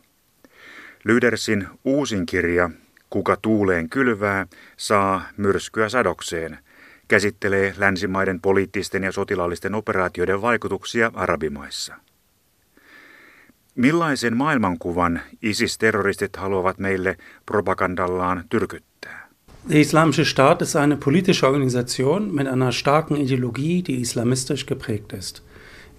[1.04, 2.70] Lydersin uusin kirja
[3.10, 6.58] Kuka tuuleen kylvää, saa myrskyä sadokseen,
[7.08, 11.94] käsittelee länsimaiden poliittisten ja sotilaallisten operaatioiden vaikutuksia arabimaissa.
[13.74, 19.28] Millaisen maailmankuvan ISIS-terroristit haluavat meille propagandallaan tyrkyttää?
[19.68, 25.42] Der Islamische Staat ist eine politische Organisation mit einer starken Ideologie, die islamistisch geprägt ist.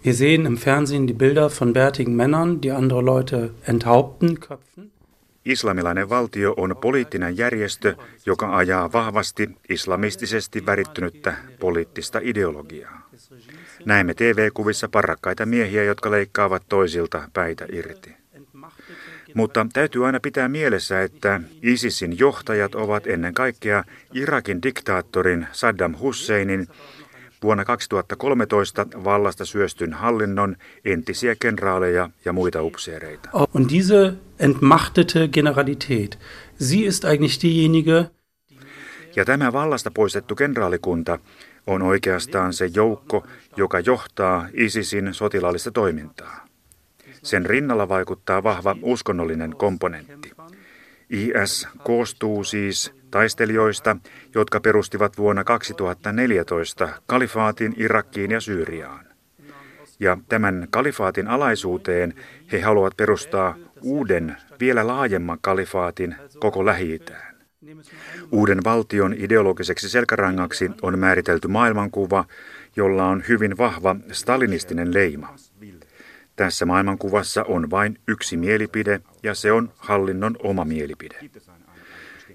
[0.04, 4.93] Wir sehen im Fernsehen die Bilder von bärtigen Männern, die andere Leute enthaupten, köpfen.
[5.46, 13.10] Islamilainen valtio on poliittinen järjestö, joka ajaa vahvasti islamistisesti värittynyttä poliittista ideologiaa.
[13.86, 18.16] Näemme TV-kuvissa parrakkaita miehiä, jotka leikkaavat toisilta päitä irti.
[19.34, 26.68] Mutta täytyy aina pitää mielessä, että ISISin johtajat ovat ennen kaikkea Irakin diktaattorin Saddam Husseinin
[27.44, 33.30] vuonna 2013 vallasta syöstyn hallinnon entisiä kenraaleja ja muita upseereita.
[33.54, 36.20] Und diese entmachtete Generalität,
[36.60, 38.06] sie ist eigentlich diejenige,
[39.16, 41.20] ja tämä vallasta poistettu kenraalikunta
[41.68, 43.28] on oikeastaan se joukko,
[43.58, 46.48] joka johtaa ISISin sotilaallista toimintaa.
[47.24, 50.32] Sen rinnalla vaikuttaa vahva uskonnollinen komponentti.
[51.10, 53.98] IS koostuu siis taistelijoista,
[54.36, 59.06] jotka perustivat vuonna 2014 kalifaatin Irakkiin ja Syyriaan.
[60.00, 62.14] Ja tämän kalifaatin alaisuuteen
[62.52, 67.00] he haluavat perustaa uuden, vielä laajemman kalifaatin koko lähi.
[68.32, 72.26] Uuden valtion ideologiseksi selkärangaksi on määritelty maailmankuva,
[72.76, 75.36] jolla on hyvin vahva stalinistinen leima.
[76.36, 81.20] Tässä maailmankuvassa on vain yksi mielipide ja se on hallinnon oma mielipide.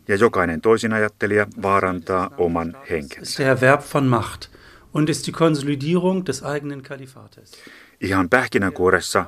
[0.08, 3.42] Ja jokainen toisinajattelija vaarantaa oman henkensä.
[3.42, 4.50] Der Erwerb von Macht
[4.94, 7.52] und ist die Konsolidierung des eigenen Kalifates.
[8.00, 9.26] Ihan pähkinänkuoressa,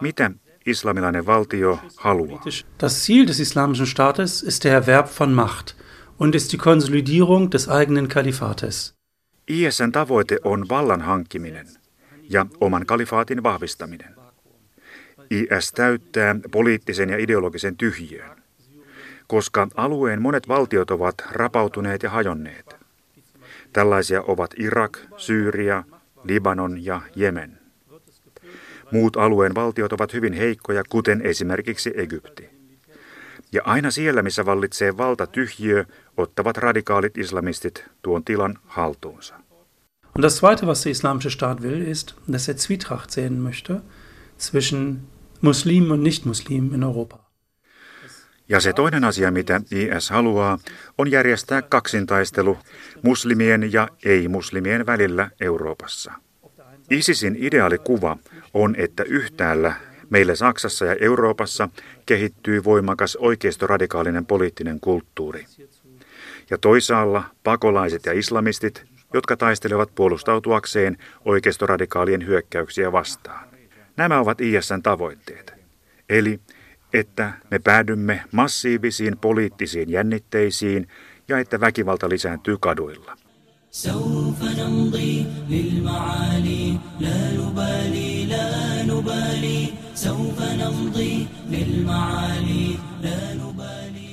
[0.00, 0.30] mitä
[0.66, 2.44] islamilainen valtio haluaa?
[2.82, 5.76] Das Ziel des islamischen Staates ist der Erwerb von Macht
[6.18, 8.94] und ist die Konsolidierung des eigenen Kalifates.
[9.48, 11.68] ISN tavoite on vallan hankkiminen
[12.28, 14.14] ja oman kalifaatin vahvistaminen.
[15.30, 18.41] IS täyttää poliittisen ja ideologisen tyhjiön,
[19.26, 22.76] koska alueen monet valtiot ovat rapautuneet ja hajonneet.
[23.72, 25.84] Tällaisia ovat Irak, Syyria,
[26.24, 27.58] Libanon ja Jemen.
[28.90, 32.50] Muut alueen valtiot ovat hyvin heikkoja, kuten esimerkiksi Egypti.
[33.52, 35.84] Ja aina siellä, missä vallitsee valtatyhjiö,
[36.16, 39.34] ottavat radikaalit islamistit tuon tilan haltuunsa.
[40.14, 43.80] Und das Zweite, was der Islamische Staat will, ist, dass er Zwietracht sehen möchte
[44.38, 44.96] zwischen
[45.40, 47.21] Muslimen und Nicht-Muslimen in Europa.
[48.52, 50.58] Ja se toinen asia, mitä IS haluaa,
[50.98, 52.58] on järjestää kaksintaistelu
[53.02, 56.12] muslimien ja ei-muslimien välillä Euroopassa.
[56.90, 58.16] ISISin ideaalikuva
[58.54, 59.74] on, että yhtäällä
[60.10, 61.68] meillä Saksassa ja Euroopassa
[62.06, 65.46] kehittyy voimakas oikeistoradikaalinen poliittinen kulttuuri.
[66.50, 68.84] Ja toisaalla pakolaiset ja islamistit,
[69.14, 73.48] jotka taistelevat puolustautuakseen oikeistoradikaalien hyökkäyksiä vastaan.
[73.96, 75.54] Nämä ovat ISN tavoitteet.
[76.08, 76.40] Eli
[76.93, 80.87] että me päädymme massiivisiin poliittisiin jännitteisiin
[81.27, 83.17] ja että väkivalta lisääntyy kaduilla.
[83.71, 88.47] سوف نمضي للمعالي لا نبالي لا
[88.83, 94.07] نبالي سوف نمضي للمعالي لا نبالي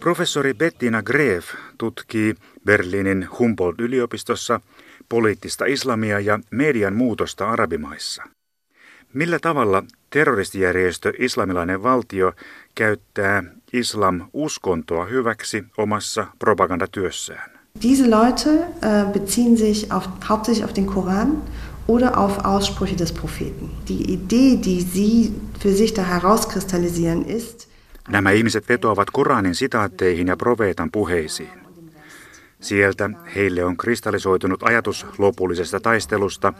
[0.00, 1.46] Professori Bettina Greef
[1.78, 4.60] tutkii Berliinin Humboldt-yliopistossa
[5.08, 8.22] poliittista islamia ja median muutosta arabimaissa.
[9.13, 12.33] Millä tavalla terroristijärjestö Islamilainen valtio
[12.75, 17.51] käyttää islam-uskontoa hyväksi omassa propagandatyössään?
[17.81, 21.43] Diese Leute äh, beziehen sich auf, hauptsächlich auf den Koran
[21.87, 23.69] oder auf Aussprüche des Propheten.
[23.87, 27.69] Die Idee, die sie für sich da herauskristallisieren, ist...
[28.09, 31.63] Nämä ihmiset vetoavat Koranin sitaatteihin ja profeetan puheisiin.
[32.59, 36.53] Sieltä heille on kristallisoitunut ajatus lopullisesta taistelusta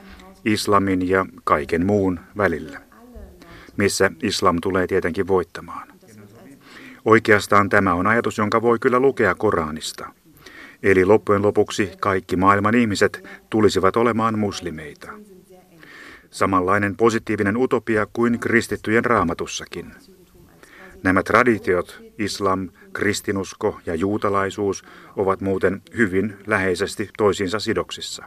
[0.46, 2.82] islamin ja kaiken muun välillä,
[3.78, 5.88] missä islam tulee tietenkin voittamaan.
[7.06, 10.10] Oikeastaan tämä on ajatus, jonka voi kyllä lukea Koranista.
[10.84, 15.12] Eli loppujen lopuksi kaikki maailman ihmiset tulisivat olemaan muslimeita.
[16.32, 19.92] Samanlainen positiivinen utopia kuin kristittyjen raamatussakin.
[21.04, 24.84] Nämä traditiot, islam, kristinusko ja juutalaisuus,
[25.16, 28.26] ovat muuten hyvin läheisesti toisiinsa sidoksissa.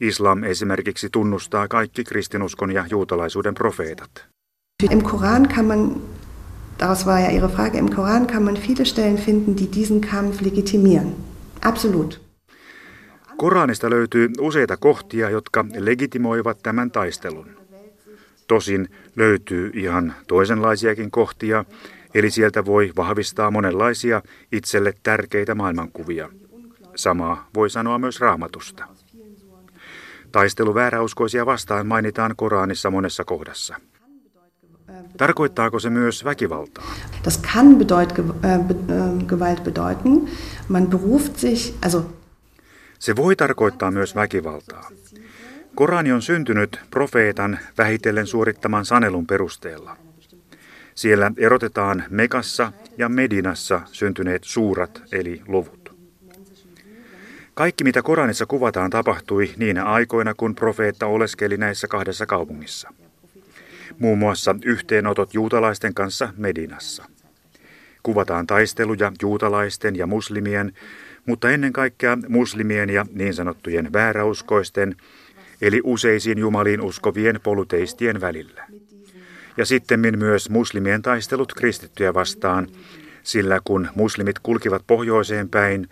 [0.00, 4.10] Islam esimerkiksi tunnustaa kaikki kristinuskon ja juutalaisuuden profeetat.
[4.90, 6.02] Im Koran kann man,
[6.78, 10.40] daraus war ja Ihre Frage, im Koran kann man viele Stellen finden, die diesen Kampf
[10.40, 11.16] legitimieren.
[11.62, 12.20] Absolut.
[13.36, 17.50] Koranista löytyy useita kohtia, jotka legitimoivat tämän taistelun.
[18.46, 21.64] Tosin löytyy ihan toisenlaisiakin kohtia,
[22.14, 26.28] eli sieltä voi vahvistaa monenlaisia itselle tärkeitä maailmankuvia.
[26.96, 28.84] Samaa voi sanoa myös raamatusta.
[30.32, 33.76] Taistelu vääräuskoisia vastaan mainitaan Koranissa monessa kohdassa.
[35.16, 36.94] Tarkoittaako se myös väkivaltaa?
[37.24, 38.12] Das kann bedeut,
[38.44, 38.60] äh,
[39.26, 40.28] Gewalt bedeuten.
[40.68, 42.20] Man beruft sich, also
[42.98, 44.90] se voi tarkoittaa myös väkivaltaa.
[45.74, 49.96] Korani on syntynyt profeetan vähitellen suorittaman sanelun perusteella.
[50.94, 55.79] Siellä erotetaan Mekassa ja Medinassa syntyneet suurat eli luvut.
[57.54, 62.92] Kaikki, mitä Koranissa kuvataan, tapahtui niinä aikoina, kun profeetta oleskeli näissä kahdessa kaupungissa.
[63.98, 67.04] Muun muassa yhteenotot juutalaisten kanssa Medinassa.
[68.02, 70.72] Kuvataan taisteluja juutalaisten ja muslimien,
[71.26, 74.96] mutta ennen kaikkea muslimien ja niin sanottujen vääräuskoisten,
[75.62, 78.66] eli useisiin jumaliin uskovien poluteistien välillä.
[79.56, 82.68] Ja sitten myös muslimien taistelut kristittyjä vastaan,
[83.22, 85.88] sillä kun muslimit kulkivat pohjoiseen päin,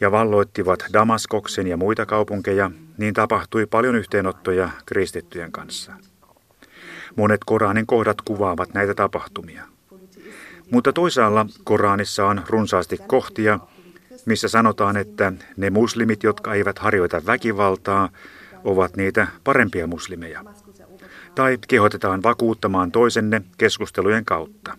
[0.00, 5.92] ja valloittivat Damaskoksen ja muita kaupunkeja, niin tapahtui paljon yhteenottoja kristittyjen kanssa.
[7.16, 9.64] Monet Koranin kohdat kuvaavat näitä tapahtumia.
[10.70, 13.60] Mutta toisaalla Koranissa on runsaasti kohtia,
[14.26, 18.08] missä sanotaan, että ne muslimit, jotka eivät harjoita väkivaltaa,
[18.64, 20.44] ovat niitä parempia muslimeja.
[21.34, 24.76] Tai kehotetaan vakuuttamaan toisenne keskustelujen kautta.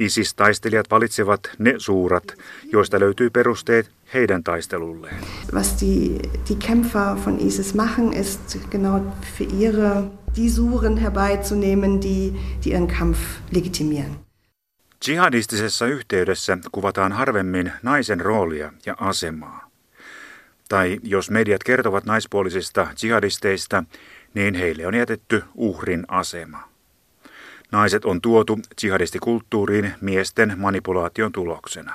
[0.00, 2.24] ISIS-taistelijat valitsevat ne suurat,
[2.72, 5.16] joista löytyy perusteet heidän taistelulleen.
[5.54, 9.00] Was die, die Kämpfer von ISIS machen, ist genau
[9.38, 10.02] für ihre
[10.36, 12.32] die Suren herbeizunehmen, die,
[12.64, 13.18] die ihren Kampf
[13.50, 14.16] legitimieren.
[15.08, 19.70] Jihadistisessa yhteydessä kuvataan harvemmin naisen roolia ja asemaa.
[20.68, 23.84] Tai jos mediat kertovat naispuolisista jihadisteista,
[24.34, 26.69] niin heille on jätetty uhrin asema.
[27.72, 31.94] Naiset on tuotu jihadistikulttuuriin miesten manipulaation tuloksena.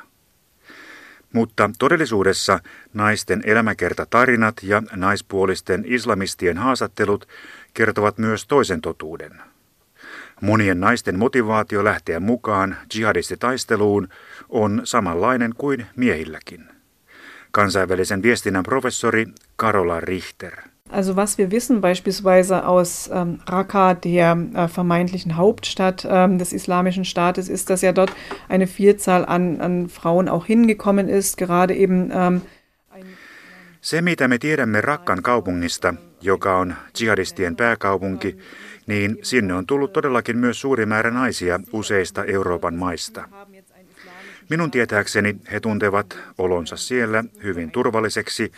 [1.33, 2.59] Mutta todellisuudessa
[2.93, 7.27] naisten elämäkertatarinat ja naispuolisten islamistien haastattelut
[7.73, 9.41] kertovat myös toisen totuuden.
[10.41, 14.07] Monien naisten motivaatio lähteä mukaan jihadistitaisteluun
[14.49, 16.69] on samanlainen kuin miehilläkin.
[17.51, 20.74] Kansainvälisen viestinnän professori Karola Richter.
[20.89, 27.05] Also was wir wissen beispielsweise aus ähm, Raqqa, der äh, vermeintlichen Hauptstadt ähm, des Islamischen
[27.05, 28.11] Staates, ist, dass ja dort
[28.49, 32.41] eine Vielzahl an, an Frauen auch hingekommen ist, gerade eben ähm,
[33.81, 38.37] Se, mitä me tiedämme Rakkan kaupungista, joka on jihadistien pääkaupunki,
[38.87, 43.29] niin sinne on tullut todellakin myös suuri määrä naisia useista Euroopan maista.
[44.49, 48.51] Minun tietääkseni he tuntevat olonsa siellä hyvin turvalliseksi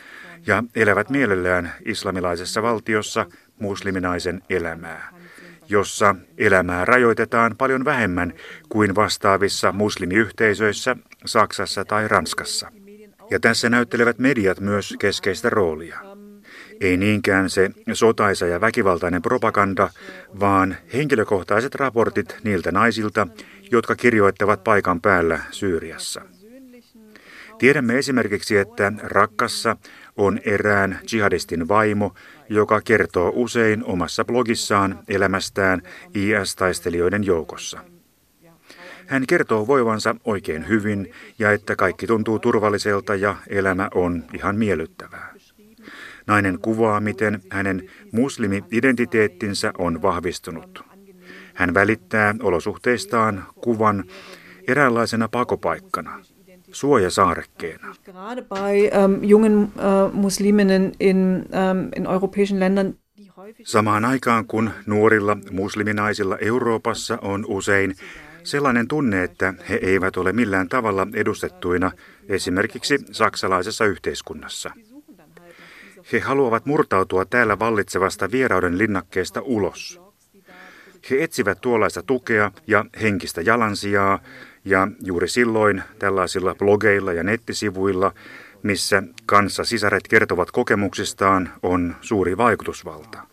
[0.47, 3.25] ja elävät mielellään islamilaisessa valtiossa
[3.59, 5.09] musliminaisen elämää,
[5.69, 8.33] jossa elämää rajoitetaan paljon vähemmän
[8.69, 10.95] kuin vastaavissa muslimiyhteisöissä
[11.25, 12.71] Saksassa tai Ranskassa.
[13.31, 15.99] Ja tässä näyttelevät mediat myös keskeistä roolia.
[16.81, 19.89] Ei niinkään se sotaisa ja väkivaltainen propaganda,
[20.39, 23.27] vaan henkilökohtaiset raportit niiltä naisilta,
[23.71, 26.21] jotka kirjoittavat paikan päällä Syyriassa.
[27.57, 29.77] Tiedämme esimerkiksi, että Rakkassa
[30.17, 32.13] on erään jihadistin vaimo,
[32.49, 35.81] joka kertoo usein omassa blogissaan elämästään
[36.13, 37.79] IS-taistelijoiden joukossa.
[39.07, 45.33] Hän kertoo voivansa oikein hyvin ja että kaikki tuntuu turvalliselta ja elämä on ihan miellyttävää.
[46.27, 50.83] Nainen kuvaa, miten hänen muslimi-identiteettinsä on vahvistunut.
[51.53, 54.03] Hän välittää olosuhteistaan kuvan
[54.67, 56.19] eräänlaisena pakopaikkana,
[56.79, 57.87] suojasaarekkeena.
[57.87, 59.11] Ähm, äh,
[61.59, 62.93] ähm,
[63.63, 67.95] Samaan aikaan kun nuorilla musliminaisilla Euroopassa on usein
[68.43, 71.91] sellainen tunne, että he eivät ole millään tavalla edustettuina
[72.29, 74.71] esimerkiksi saksalaisessa yhteiskunnassa.
[76.11, 80.01] He haluavat murtautua täällä vallitsevasta vierauden linnakkeesta ulos.
[81.09, 84.19] He etsivät tuollaista tukea ja henkistä jalansijaa,
[84.67, 88.11] ja juuri silloin tällaisilla blogeilla ja nettisivuilla,
[88.63, 93.23] missä kanssa sisaret kertovat kokemuksistaan, on suuri vaikutusvalta.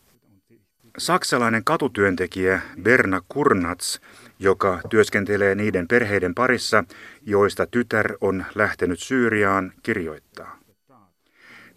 [0.99, 4.01] Saksalainen katutyöntekijä Berna Kurnats,
[4.39, 6.85] joka työskentelee niiden perheiden parissa,
[7.23, 10.59] joista tytär on lähtenyt Syyriaan, kirjoittaa.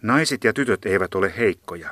[0.02, 1.90] Naiset ja tytöt eivät ole heikkoja.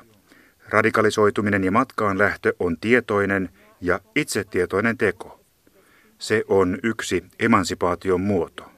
[0.69, 3.49] Radikalisoituminen ja matkaan lähtö on tietoinen
[3.81, 5.44] ja itsetietoinen teko.
[6.17, 8.71] Se on yksi emansipaation muoto.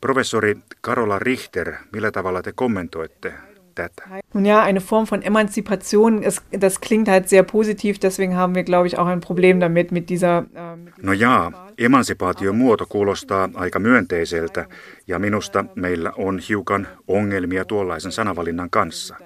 [0.00, 3.34] Professori Karola Richter, millä tavalla te kommentoitte
[3.74, 4.02] tätä?
[4.34, 8.64] Nun ja, eine Form von Emanzipation, es, das klingt halt sehr positiv, deswegen haben wir,
[8.64, 10.38] glaube ich, auch ein Problem damit, mit dieser...
[10.38, 14.66] Äh, no jaa, emansipaation muoto kuulostaa aika myönteiseltä,
[15.06, 19.16] ja minusta meillä on hiukan ongelmia tuollaisen sanavalinnan kanssa.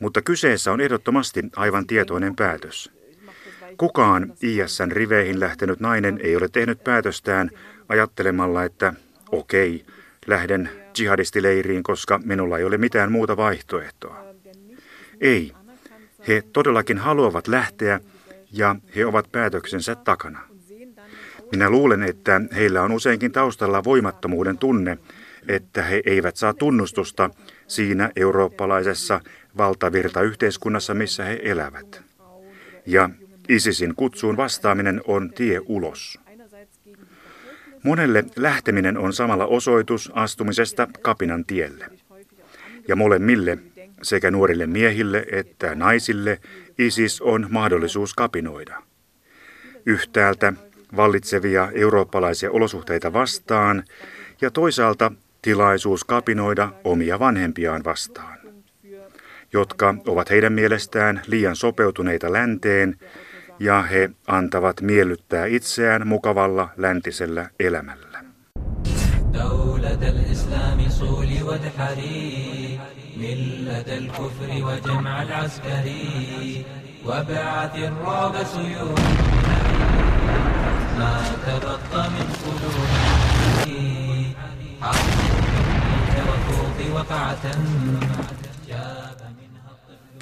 [0.00, 3.01] Mutta kyseessä on ehdottomasti aivan tietoinen päätös.
[3.78, 7.50] Kukaan ISN riveihin lähtenyt nainen ei ole tehnyt päätöstään
[7.88, 8.94] ajattelemalla, että
[9.32, 9.84] okei,
[10.26, 14.24] lähden jihadistileiriin, koska minulla ei ole mitään muuta vaihtoehtoa.
[15.20, 15.52] Ei,
[16.28, 18.00] he todellakin haluavat lähteä
[18.52, 20.40] ja he ovat päätöksensä takana.
[21.52, 24.98] Minä luulen, että heillä on useinkin taustalla voimattomuuden tunne,
[25.48, 27.30] että he eivät saa tunnustusta
[27.66, 29.20] siinä eurooppalaisessa
[29.56, 32.02] valtavirtayhteiskunnassa, missä he elävät.
[32.86, 33.10] Ja
[33.48, 36.20] ISISin kutsuun vastaaminen on tie ulos.
[37.82, 41.86] Monelle lähteminen on samalla osoitus astumisesta kapinan tielle.
[42.88, 43.58] Ja molemmille,
[44.02, 46.40] sekä nuorille miehille että naisille,
[46.78, 48.82] ISIS on mahdollisuus kapinoida.
[49.86, 50.52] Yhtäältä
[50.96, 53.84] vallitsevia eurooppalaisia olosuhteita vastaan
[54.40, 58.38] ja toisaalta tilaisuus kapinoida omia vanhempiaan vastaan,
[59.52, 62.96] jotka ovat heidän mielestään liian sopeutuneita länteen
[63.58, 68.12] ja he antavat miellyttää itseään mukavalla läntisellä elämällä.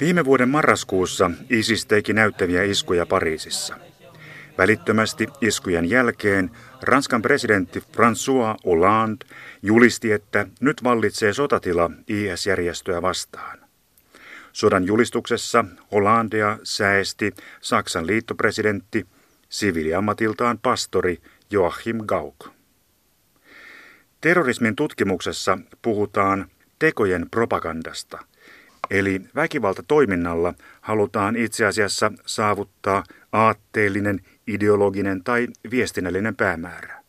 [0.01, 3.75] Viime vuoden marraskuussa ISIS teki näyttäviä iskuja Pariisissa.
[4.57, 9.25] Välittömästi iskujen jälkeen Ranskan presidentti François Hollande
[9.61, 13.59] julisti, että nyt vallitsee sotatila IS-järjestöä vastaan.
[14.51, 19.05] Sodan julistuksessa Hollandea säesti Saksan liittopresidentti,
[19.49, 21.17] siviiliammatiltaan pastori
[21.51, 22.47] Joachim Gauck.
[24.21, 26.45] Terrorismin tutkimuksessa puhutaan
[26.79, 28.19] tekojen propagandasta–
[28.91, 37.01] Eli väkivaltatoiminnalla halutaan itse asiassa saavuttaa aatteellinen, ideologinen tai viestinnällinen päämäärä.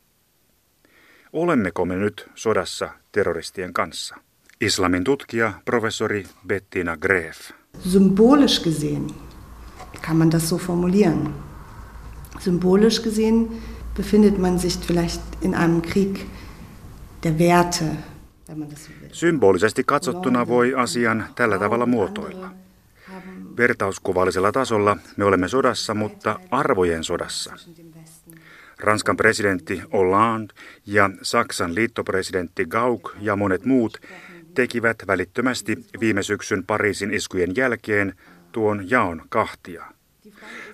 [1.33, 4.16] Olemmeko me nyt sodassa terroristien kanssa?
[4.61, 7.51] Islamin tutkija professori Bettina Greff.
[7.89, 9.07] Symbolisch gesehen
[10.01, 11.35] kann man das so formulieren.
[12.39, 13.62] Symbolisch gesehen
[13.97, 16.26] befindet man sich vielleicht in einem Krieg
[17.22, 17.85] der Werte,
[19.12, 22.50] Symbolisesti katsottuna voi asian tällä tavalla muotoilla.
[23.57, 27.53] Vertauskuvallisella tasolla me olemme sodassa, mutta arvojen sodassa.
[28.78, 30.55] Ranskan presidentti Hollande
[30.86, 34.00] ja Saksan liittopresidentti Gauck ja monet muut
[34.55, 38.14] tekivät välittömästi viime syksyn Pariisin iskujen jälkeen
[38.53, 39.84] tuon jaon kahtia.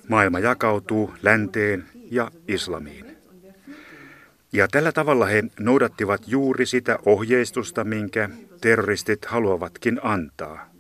[0.09, 3.18] Maailma jakautuu länteen ja islamiin.
[4.53, 8.29] Ja tällä tavalla he noudattivat juuri sitä ohjeistusta, minkä
[8.61, 10.71] terroristit haluavatkin antaa.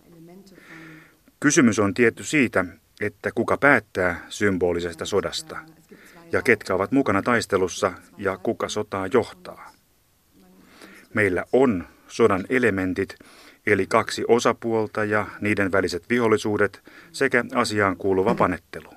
[1.41, 2.65] Kysymys on tietty siitä,
[3.01, 5.57] että kuka päättää symbolisesta sodasta
[6.33, 9.73] ja ketkä ovat mukana taistelussa ja kuka sotaa johtaa.
[11.15, 13.15] Meillä on sodan elementit,
[13.67, 18.91] eli kaksi osapuolta ja niiden väliset vihollisuudet sekä asiaan kuuluva panettelu.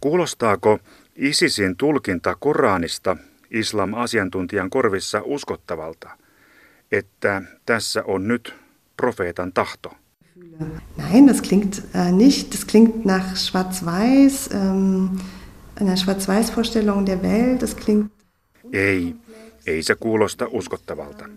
[0.00, 0.78] Kuulostaako
[1.16, 3.16] ISISin tulkinta Koranista
[3.50, 6.10] islam-asiantuntijan korvissa uskottavalta,
[6.92, 8.54] että tässä on nyt
[8.96, 9.92] profeetan tahto?
[10.96, 12.52] Nein, das klingt äh, nicht.
[12.52, 15.18] Das klingt nach Schwarz-Weiß, ähm,
[15.80, 17.62] einer Schwarz-Weiß-Vorstellung der Welt.
[17.62, 18.12] Das klingt.
[18.72, 19.14] Ei,
[19.66, 21.28] ei se kuulosta uskottavalta.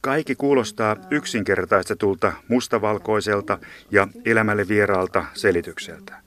[0.00, 3.58] Kaikki kuulostaa yksinkertaistetulta, mustavalkoiselta
[3.90, 6.22] ja elämälle vieraalta selitykseltä.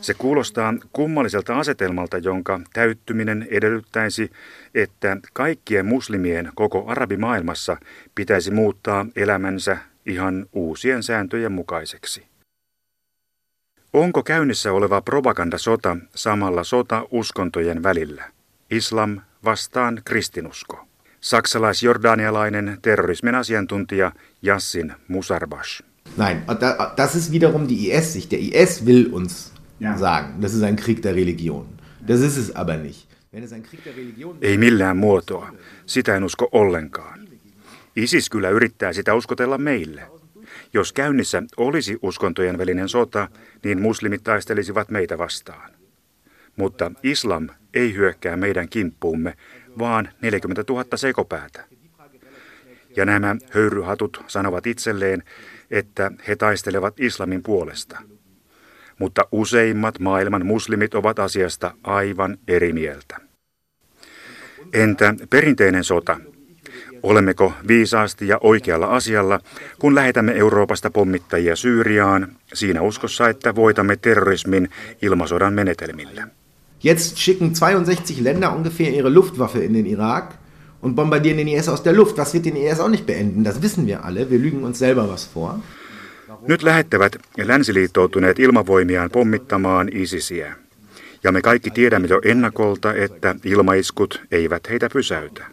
[0.00, 4.30] Se kuulostaa kummalliselta asetelmalta, jonka täyttyminen edellyttäisi,
[4.74, 7.76] että kaikkien muslimien koko arabimaailmassa
[8.14, 12.26] pitäisi muuttaa elämänsä ihan uusien sääntöjen mukaiseksi.
[13.92, 18.24] Onko käynnissä oleva propagandasota samalla sota uskontojen välillä?
[18.70, 20.86] Islam vastaan kristinusko.
[21.20, 24.12] Saksalais-jordanialainen terrorismin asiantuntija
[24.46, 25.82] Yassin Musarbash.
[26.16, 26.42] Nein,
[26.96, 28.30] das ist wiederum die IS-Sicht.
[28.30, 29.98] Der IS will uns ja.
[29.98, 31.66] sagen, das ist ein Krieg der Religion.
[32.08, 33.10] Das ist es aber nicht.
[34.42, 35.52] Ei millään muotoa.
[35.86, 37.20] Sitä en usko ollenkaan.
[37.96, 40.02] ISIS kyllä yrittää sitä uskotella meille.
[40.72, 43.28] Jos käynnissä olisi uskontojen välinen sota,
[43.64, 45.70] niin muslimit taistelisivat meitä vastaan.
[46.56, 49.36] Mutta islam ei hyökkää meidän kimppuumme,
[49.78, 51.64] vaan 40 000 sekopäätä.
[52.96, 55.22] Ja nämä höyryhatut sanovat itselleen,
[55.70, 58.02] että he taistelevat islamin puolesta.
[59.00, 63.16] Mutta useimmat maailman muslimit ovat asiasta aivan eri mieltä.
[64.72, 66.20] Entä perinteinen sota?
[67.02, 69.40] Olemmeko viisaasti ja oikealla asialla,
[69.78, 74.68] kun lähetämme Euroopasta pommittajia Syyriaan, siinä uskossa, että voitamme terrorismin
[75.02, 76.28] ilmasodan menetelmillä?
[76.84, 80.34] Jetzt schicken 62 Länder ungefähr ihre Luftwaffe in den Irak
[80.82, 82.16] und bombardieren den IS aus der Luft.
[82.16, 84.30] Das wird den IS auch nicht beenden, das wissen wir alle.
[84.30, 85.60] Wir lügen uns selber was vor.
[86.48, 90.56] Nyt lähettävät länsiliittoutuneet ilmavoimiaan pommittamaan ISISiä.
[91.24, 95.46] Ja me kaikki tiedämme jo ennakolta, että ilmaiskut eivät heitä pysäytä.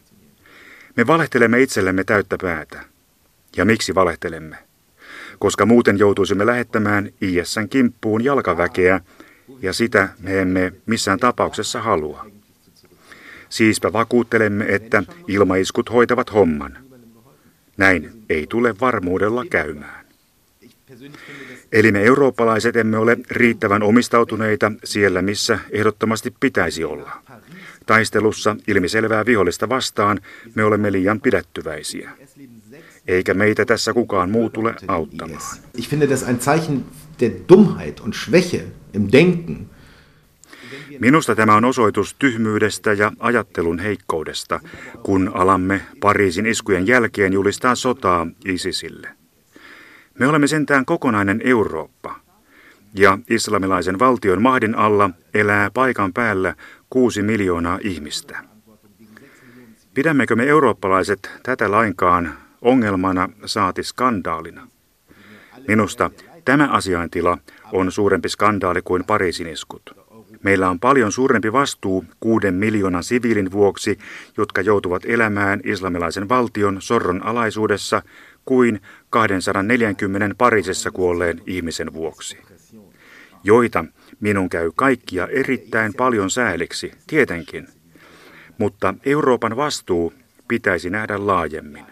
[0.96, 2.80] Me valehtelemme itsellemme täyttä päätä.
[3.58, 4.58] Ja miksi valehtelemme?
[5.40, 9.02] Koska muuten joutuisimme lähettämään ISN kimppuun jalkaväkeä,
[9.62, 12.26] ja sitä me emme missään tapauksessa halua.
[13.50, 16.78] Siispä vakuuttelemme, että ilmaiskut hoitavat homman.
[17.78, 19.97] Näin ei tule varmuudella käymään.
[21.72, 27.12] Eli me eurooppalaiset emme ole riittävän omistautuneita siellä, missä ehdottomasti pitäisi olla.
[27.86, 30.20] Taistelussa ilmiselvää vihollista vastaan
[30.56, 32.12] me olemme liian pidättyväisiä.
[33.08, 35.42] Eikä meitä tässä kukaan muu tule auttamaan.
[35.78, 36.86] Ich finde das ein Zeichen
[37.20, 38.64] der Dummheit und Schwäche
[38.94, 39.70] im Denken.
[41.00, 44.60] Minusta tämä on osoitus tyhmyydestä ja ajattelun heikkoudesta,
[45.04, 49.10] kun alamme Pariisin iskujen jälkeen julistaa sotaa ISISille.
[50.20, 52.16] Me olemme sentään kokonainen Eurooppa,
[52.94, 56.56] ja islamilaisen valtion mahdin alla elää paikan päällä
[56.90, 58.38] kuusi miljoonaa ihmistä.
[59.94, 64.68] Pidämmekö me eurooppalaiset tätä lainkaan ongelmana saati skandaalina?
[65.68, 66.12] Minusta
[66.46, 67.38] tämä asiaintila
[67.72, 70.08] on suurempi skandaali kuin Pariisin iskut.
[70.44, 73.98] Meillä on paljon suurempi vastuu kuuden miljoonan siviilin vuoksi,
[74.38, 78.02] jotka joutuvat elämään islamilaisen valtion sorron alaisuudessa
[78.48, 82.38] kuin 240 Pariisissa kuolleen ihmisen vuoksi.
[83.44, 83.86] Joita
[84.20, 87.68] minun käy kaikkia erittäin paljon sääliksi, tietenkin.
[88.58, 90.14] Mutta Euroopan vastuu
[90.48, 91.86] pitäisi nähdä laajemmin.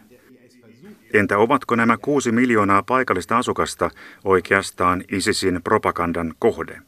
[1.14, 3.90] Entä ovatko nämä kuusi miljoonaa paikallista asukasta
[4.24, 6.82] oikeastaan ISISin propagandan kohde?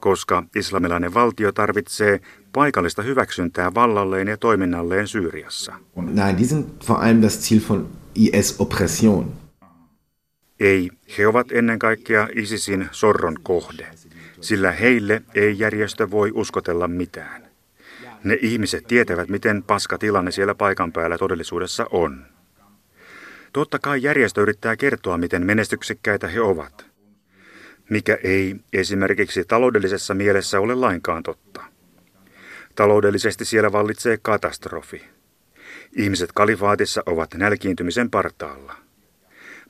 [0.00, 2.20] Koska islamilainen valtio tarvitsee
[2.52, 5.74] paikallista hyväksyntää vallalleen ja toiminnalleen Syyriassa.
[5.96, 9.32] Nein, die sind vor allem das Ziel von IS-Oppression.
[10.60, 13.86] Ei, he ovat ennen kaikkea ISISin sorron kohde,
[14.40, 17.42] sillä heille ei järjestö voi uskotella mitään.
[18.24, 22.26] Ne ihmiset tietävät, miten paska tilanne siellä paikan päällä todellisuudessa on.
[23.52, 26.86] Totta kai järjestö yrittää kertoa, miten menestyksekkäitä he ovat,
[27.90, 31.64] mikä ei esimerkiksi taloudellisessa mielessä ole lainkaan totta.
[32.74, 35.02] Taloudellisesti siellä vallitsee katastrofi.
[35.96, 38.74] Ihmiset kalifaatissa ovat nälkiintymisen partaalla.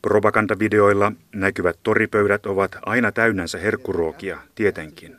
[0.02, 5.16] Propagandavideoilla näkyvät toripöydät ovat aina täynnänsä herkkuruokia, tietenkin.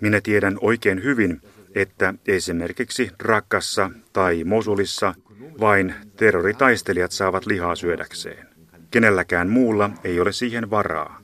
[0.00, 1.40] Minä tiedän oikein hyvin,
[1.74, 5.14] että esimerkiksi Rakkassa tai Mosulissa
[5.60, 8.46] vain terroritaistelijat saavat lihaa syödäkseen.
[8.90, 11.20] Kenelläkään muulla ei ole siihen varaa.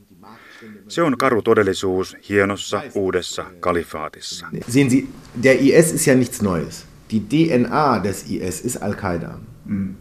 [0.87, 4.47] Se on karu todellisuus hienossa uudessa kalifaatissa.
[4.69, 5.03] Sehen Sie,
[5.43, 6.92] der IS ist ja nichts Neues.
[7.11, 9.39] Die DNA des IS ist Al-Qaida.
[9.65, 9.95] Mm.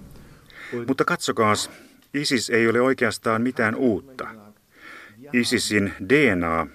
[0.87, 1.71] Mutta katsokaas,
[2.15, 4.29] ISIS ei ole oikeastaan mitään uutta.
[5.33, 6.67] ISISin DNA,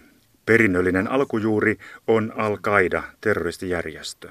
[0.45, 4.29] perinnöllinen alkujuuri, on Al-Qaida, terroristijärjestö.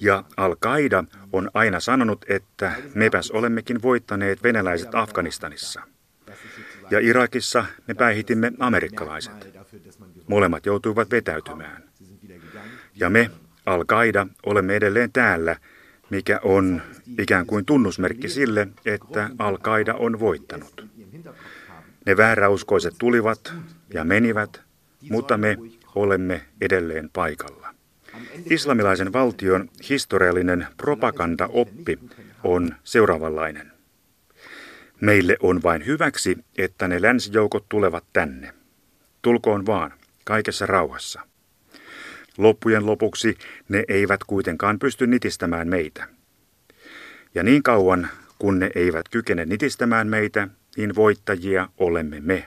[0.00, 5.82] Ja Al-Qaida on aina sanonut, että mepäs olemmekin voittaneet venäläiset Afganistanissa.
[6.90, 9.32] Ja Irakissa me päihitimme amerikkalaiset.
[10.26, 11.82] Molemmat joutuivat vetäytymään.
[12.94, 13.30] Ja me,
[13.66, 15.56] Al-Qaida, olemme edelleen täällä,
[16.10, 16.82] mikä on
[17.18, 20.86] ikään kuin tunnusmerkki sille, että Al-Qaida on voittanut.
[22.06, 23.52] Ne vääräuskoiset tulivat
[23.94, 24.62] ja menivät,
[25.10, 25.58] mutta me
[25.94, 27.74] olemme edelleen paikalla.
[28.50, 31.98] Islamilaisen valtion historiallinen propagandaoppi
[32.44, 33.72] on seuraavanlainen.
[35.00, 38.54] Meille on vain hyväksi, että ne länsijoukot tulevat tänne.
[39.22, 39.92] Tulkoon vaan,
[40.24, 41.20] kaikessa rauhassa.
[42.38, 43.36] Loppujen lopuksi
[43.68, 46.08] ne eivät kuitenkaan pysty nitistämään meitä.
[47.34, 48.08] Ja niin kauan,
[48.38, 52.46] kun ne eivät kykene nitistämään meitä, niin voittajia olemme me.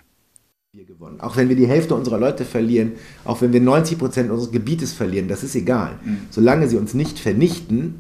[1.20, 5.00] Auch wenn wir die Hälfte unserer Leute verlieren, auch wenn wir 90 Prozent unseres Gebietes
[5.00, 5.94] verlieren, das ist egal.
[6.32, 7.94] Solange sie uns nicht vernichten,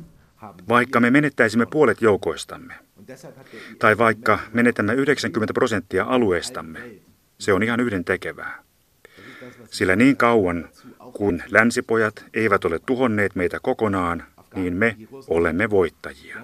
[0.69, 2.73] vaikka me menettäisimme puolet joukoistamme,
[3.79, 6.79] tai vaikka menetämme 90 prosenttia alueestamme,
[7.39, 8.63] se on ihan yhden tekevää.
[9.69, 10.69] Sillä niin kauan,
[11.17, 14.23] kun länsipojat eivät ole tuhonneet meitä kokonaan,
[14.55, 14.97] niin me
[15.27, 16.37] olemme voittajia.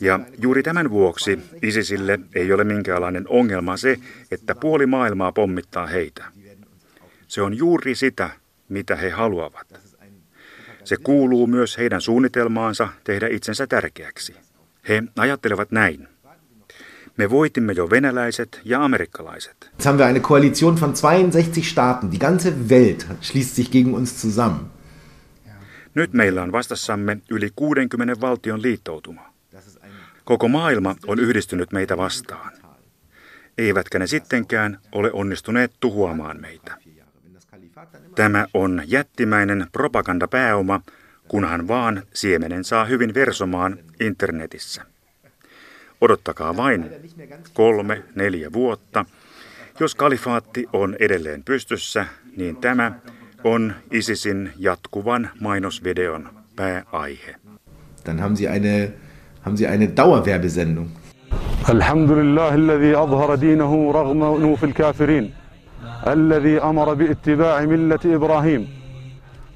[0.00, 3.96] Ja juuri tämän vuoksi ISISille ei ole minkäänlainen ongelma se,
[4.30, 6.24] että puoli maailmaa pommittaa heitä.
[7.28, 8.30] Se on juuri sitä,
[8.68, 9.80] mitä he haluavat.
[10.84, 14.34] Se kuuluu myös heidän suunnitelmaansa tehdä itsensä tärkeäksi.
[14.88, 16.08] He ajattelevat näin.
[17.16, 19.70] Me voitimme jo venäläiset ja amerikkalaiset.
[19.72, 22.12] Jetzt haben wir eine Koalition von 62 Staaten.
[22.12, 24.66] Die ganze Welt schließt sich gegen uns zusammen.
[25.94, 29.32] Nyt meillä on vastassamme yli 60 valtion liittoutuma.
[30.24, 32.52] Koko maailma on yhdistynyt meitä vastaan.
[33.58, 36.76] Eivätkä ne sittenkään ole onnistuneet tuhoamaan meitä.
[38.14, 40.80] Tämä on jättimäinen propagandapääoma,
[41.28, 44.89] kunhan vaan siemenen saa hyvin versomaan internetissä.
[46.01, 46.89] Odottakaa vain
[47.53, 49.05] kolme, neljä vuotta.
[49.79, 52.05] Jos kalifaatti on edelleen pystyssä,
[52.37, 52.91] niin tämä
[53.43, 57.35] on ISISin jatkuvan mainosvideon pääaihe.
[58.05, 58.93] Dann haben Sie eine,
[59.41, 60.89] haben Sie eine Dauerwerbesendung.
[61.69, 65.33] الحمد لله الذي أظهر دينه رغم أنوف الكافرين
[66.07, 68.67] الذي أمر باتباع ملة إبراهيم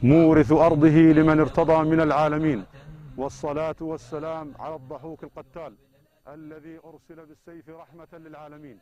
[0.03, 2.63] مورث أرضه لمن ارتضى من العالمين
[3.17, 5.71] والصلاة والسلام على الضحوك القتال
[6.28, 8.72] الذي أرسل بالسيف رحمة للعالمين.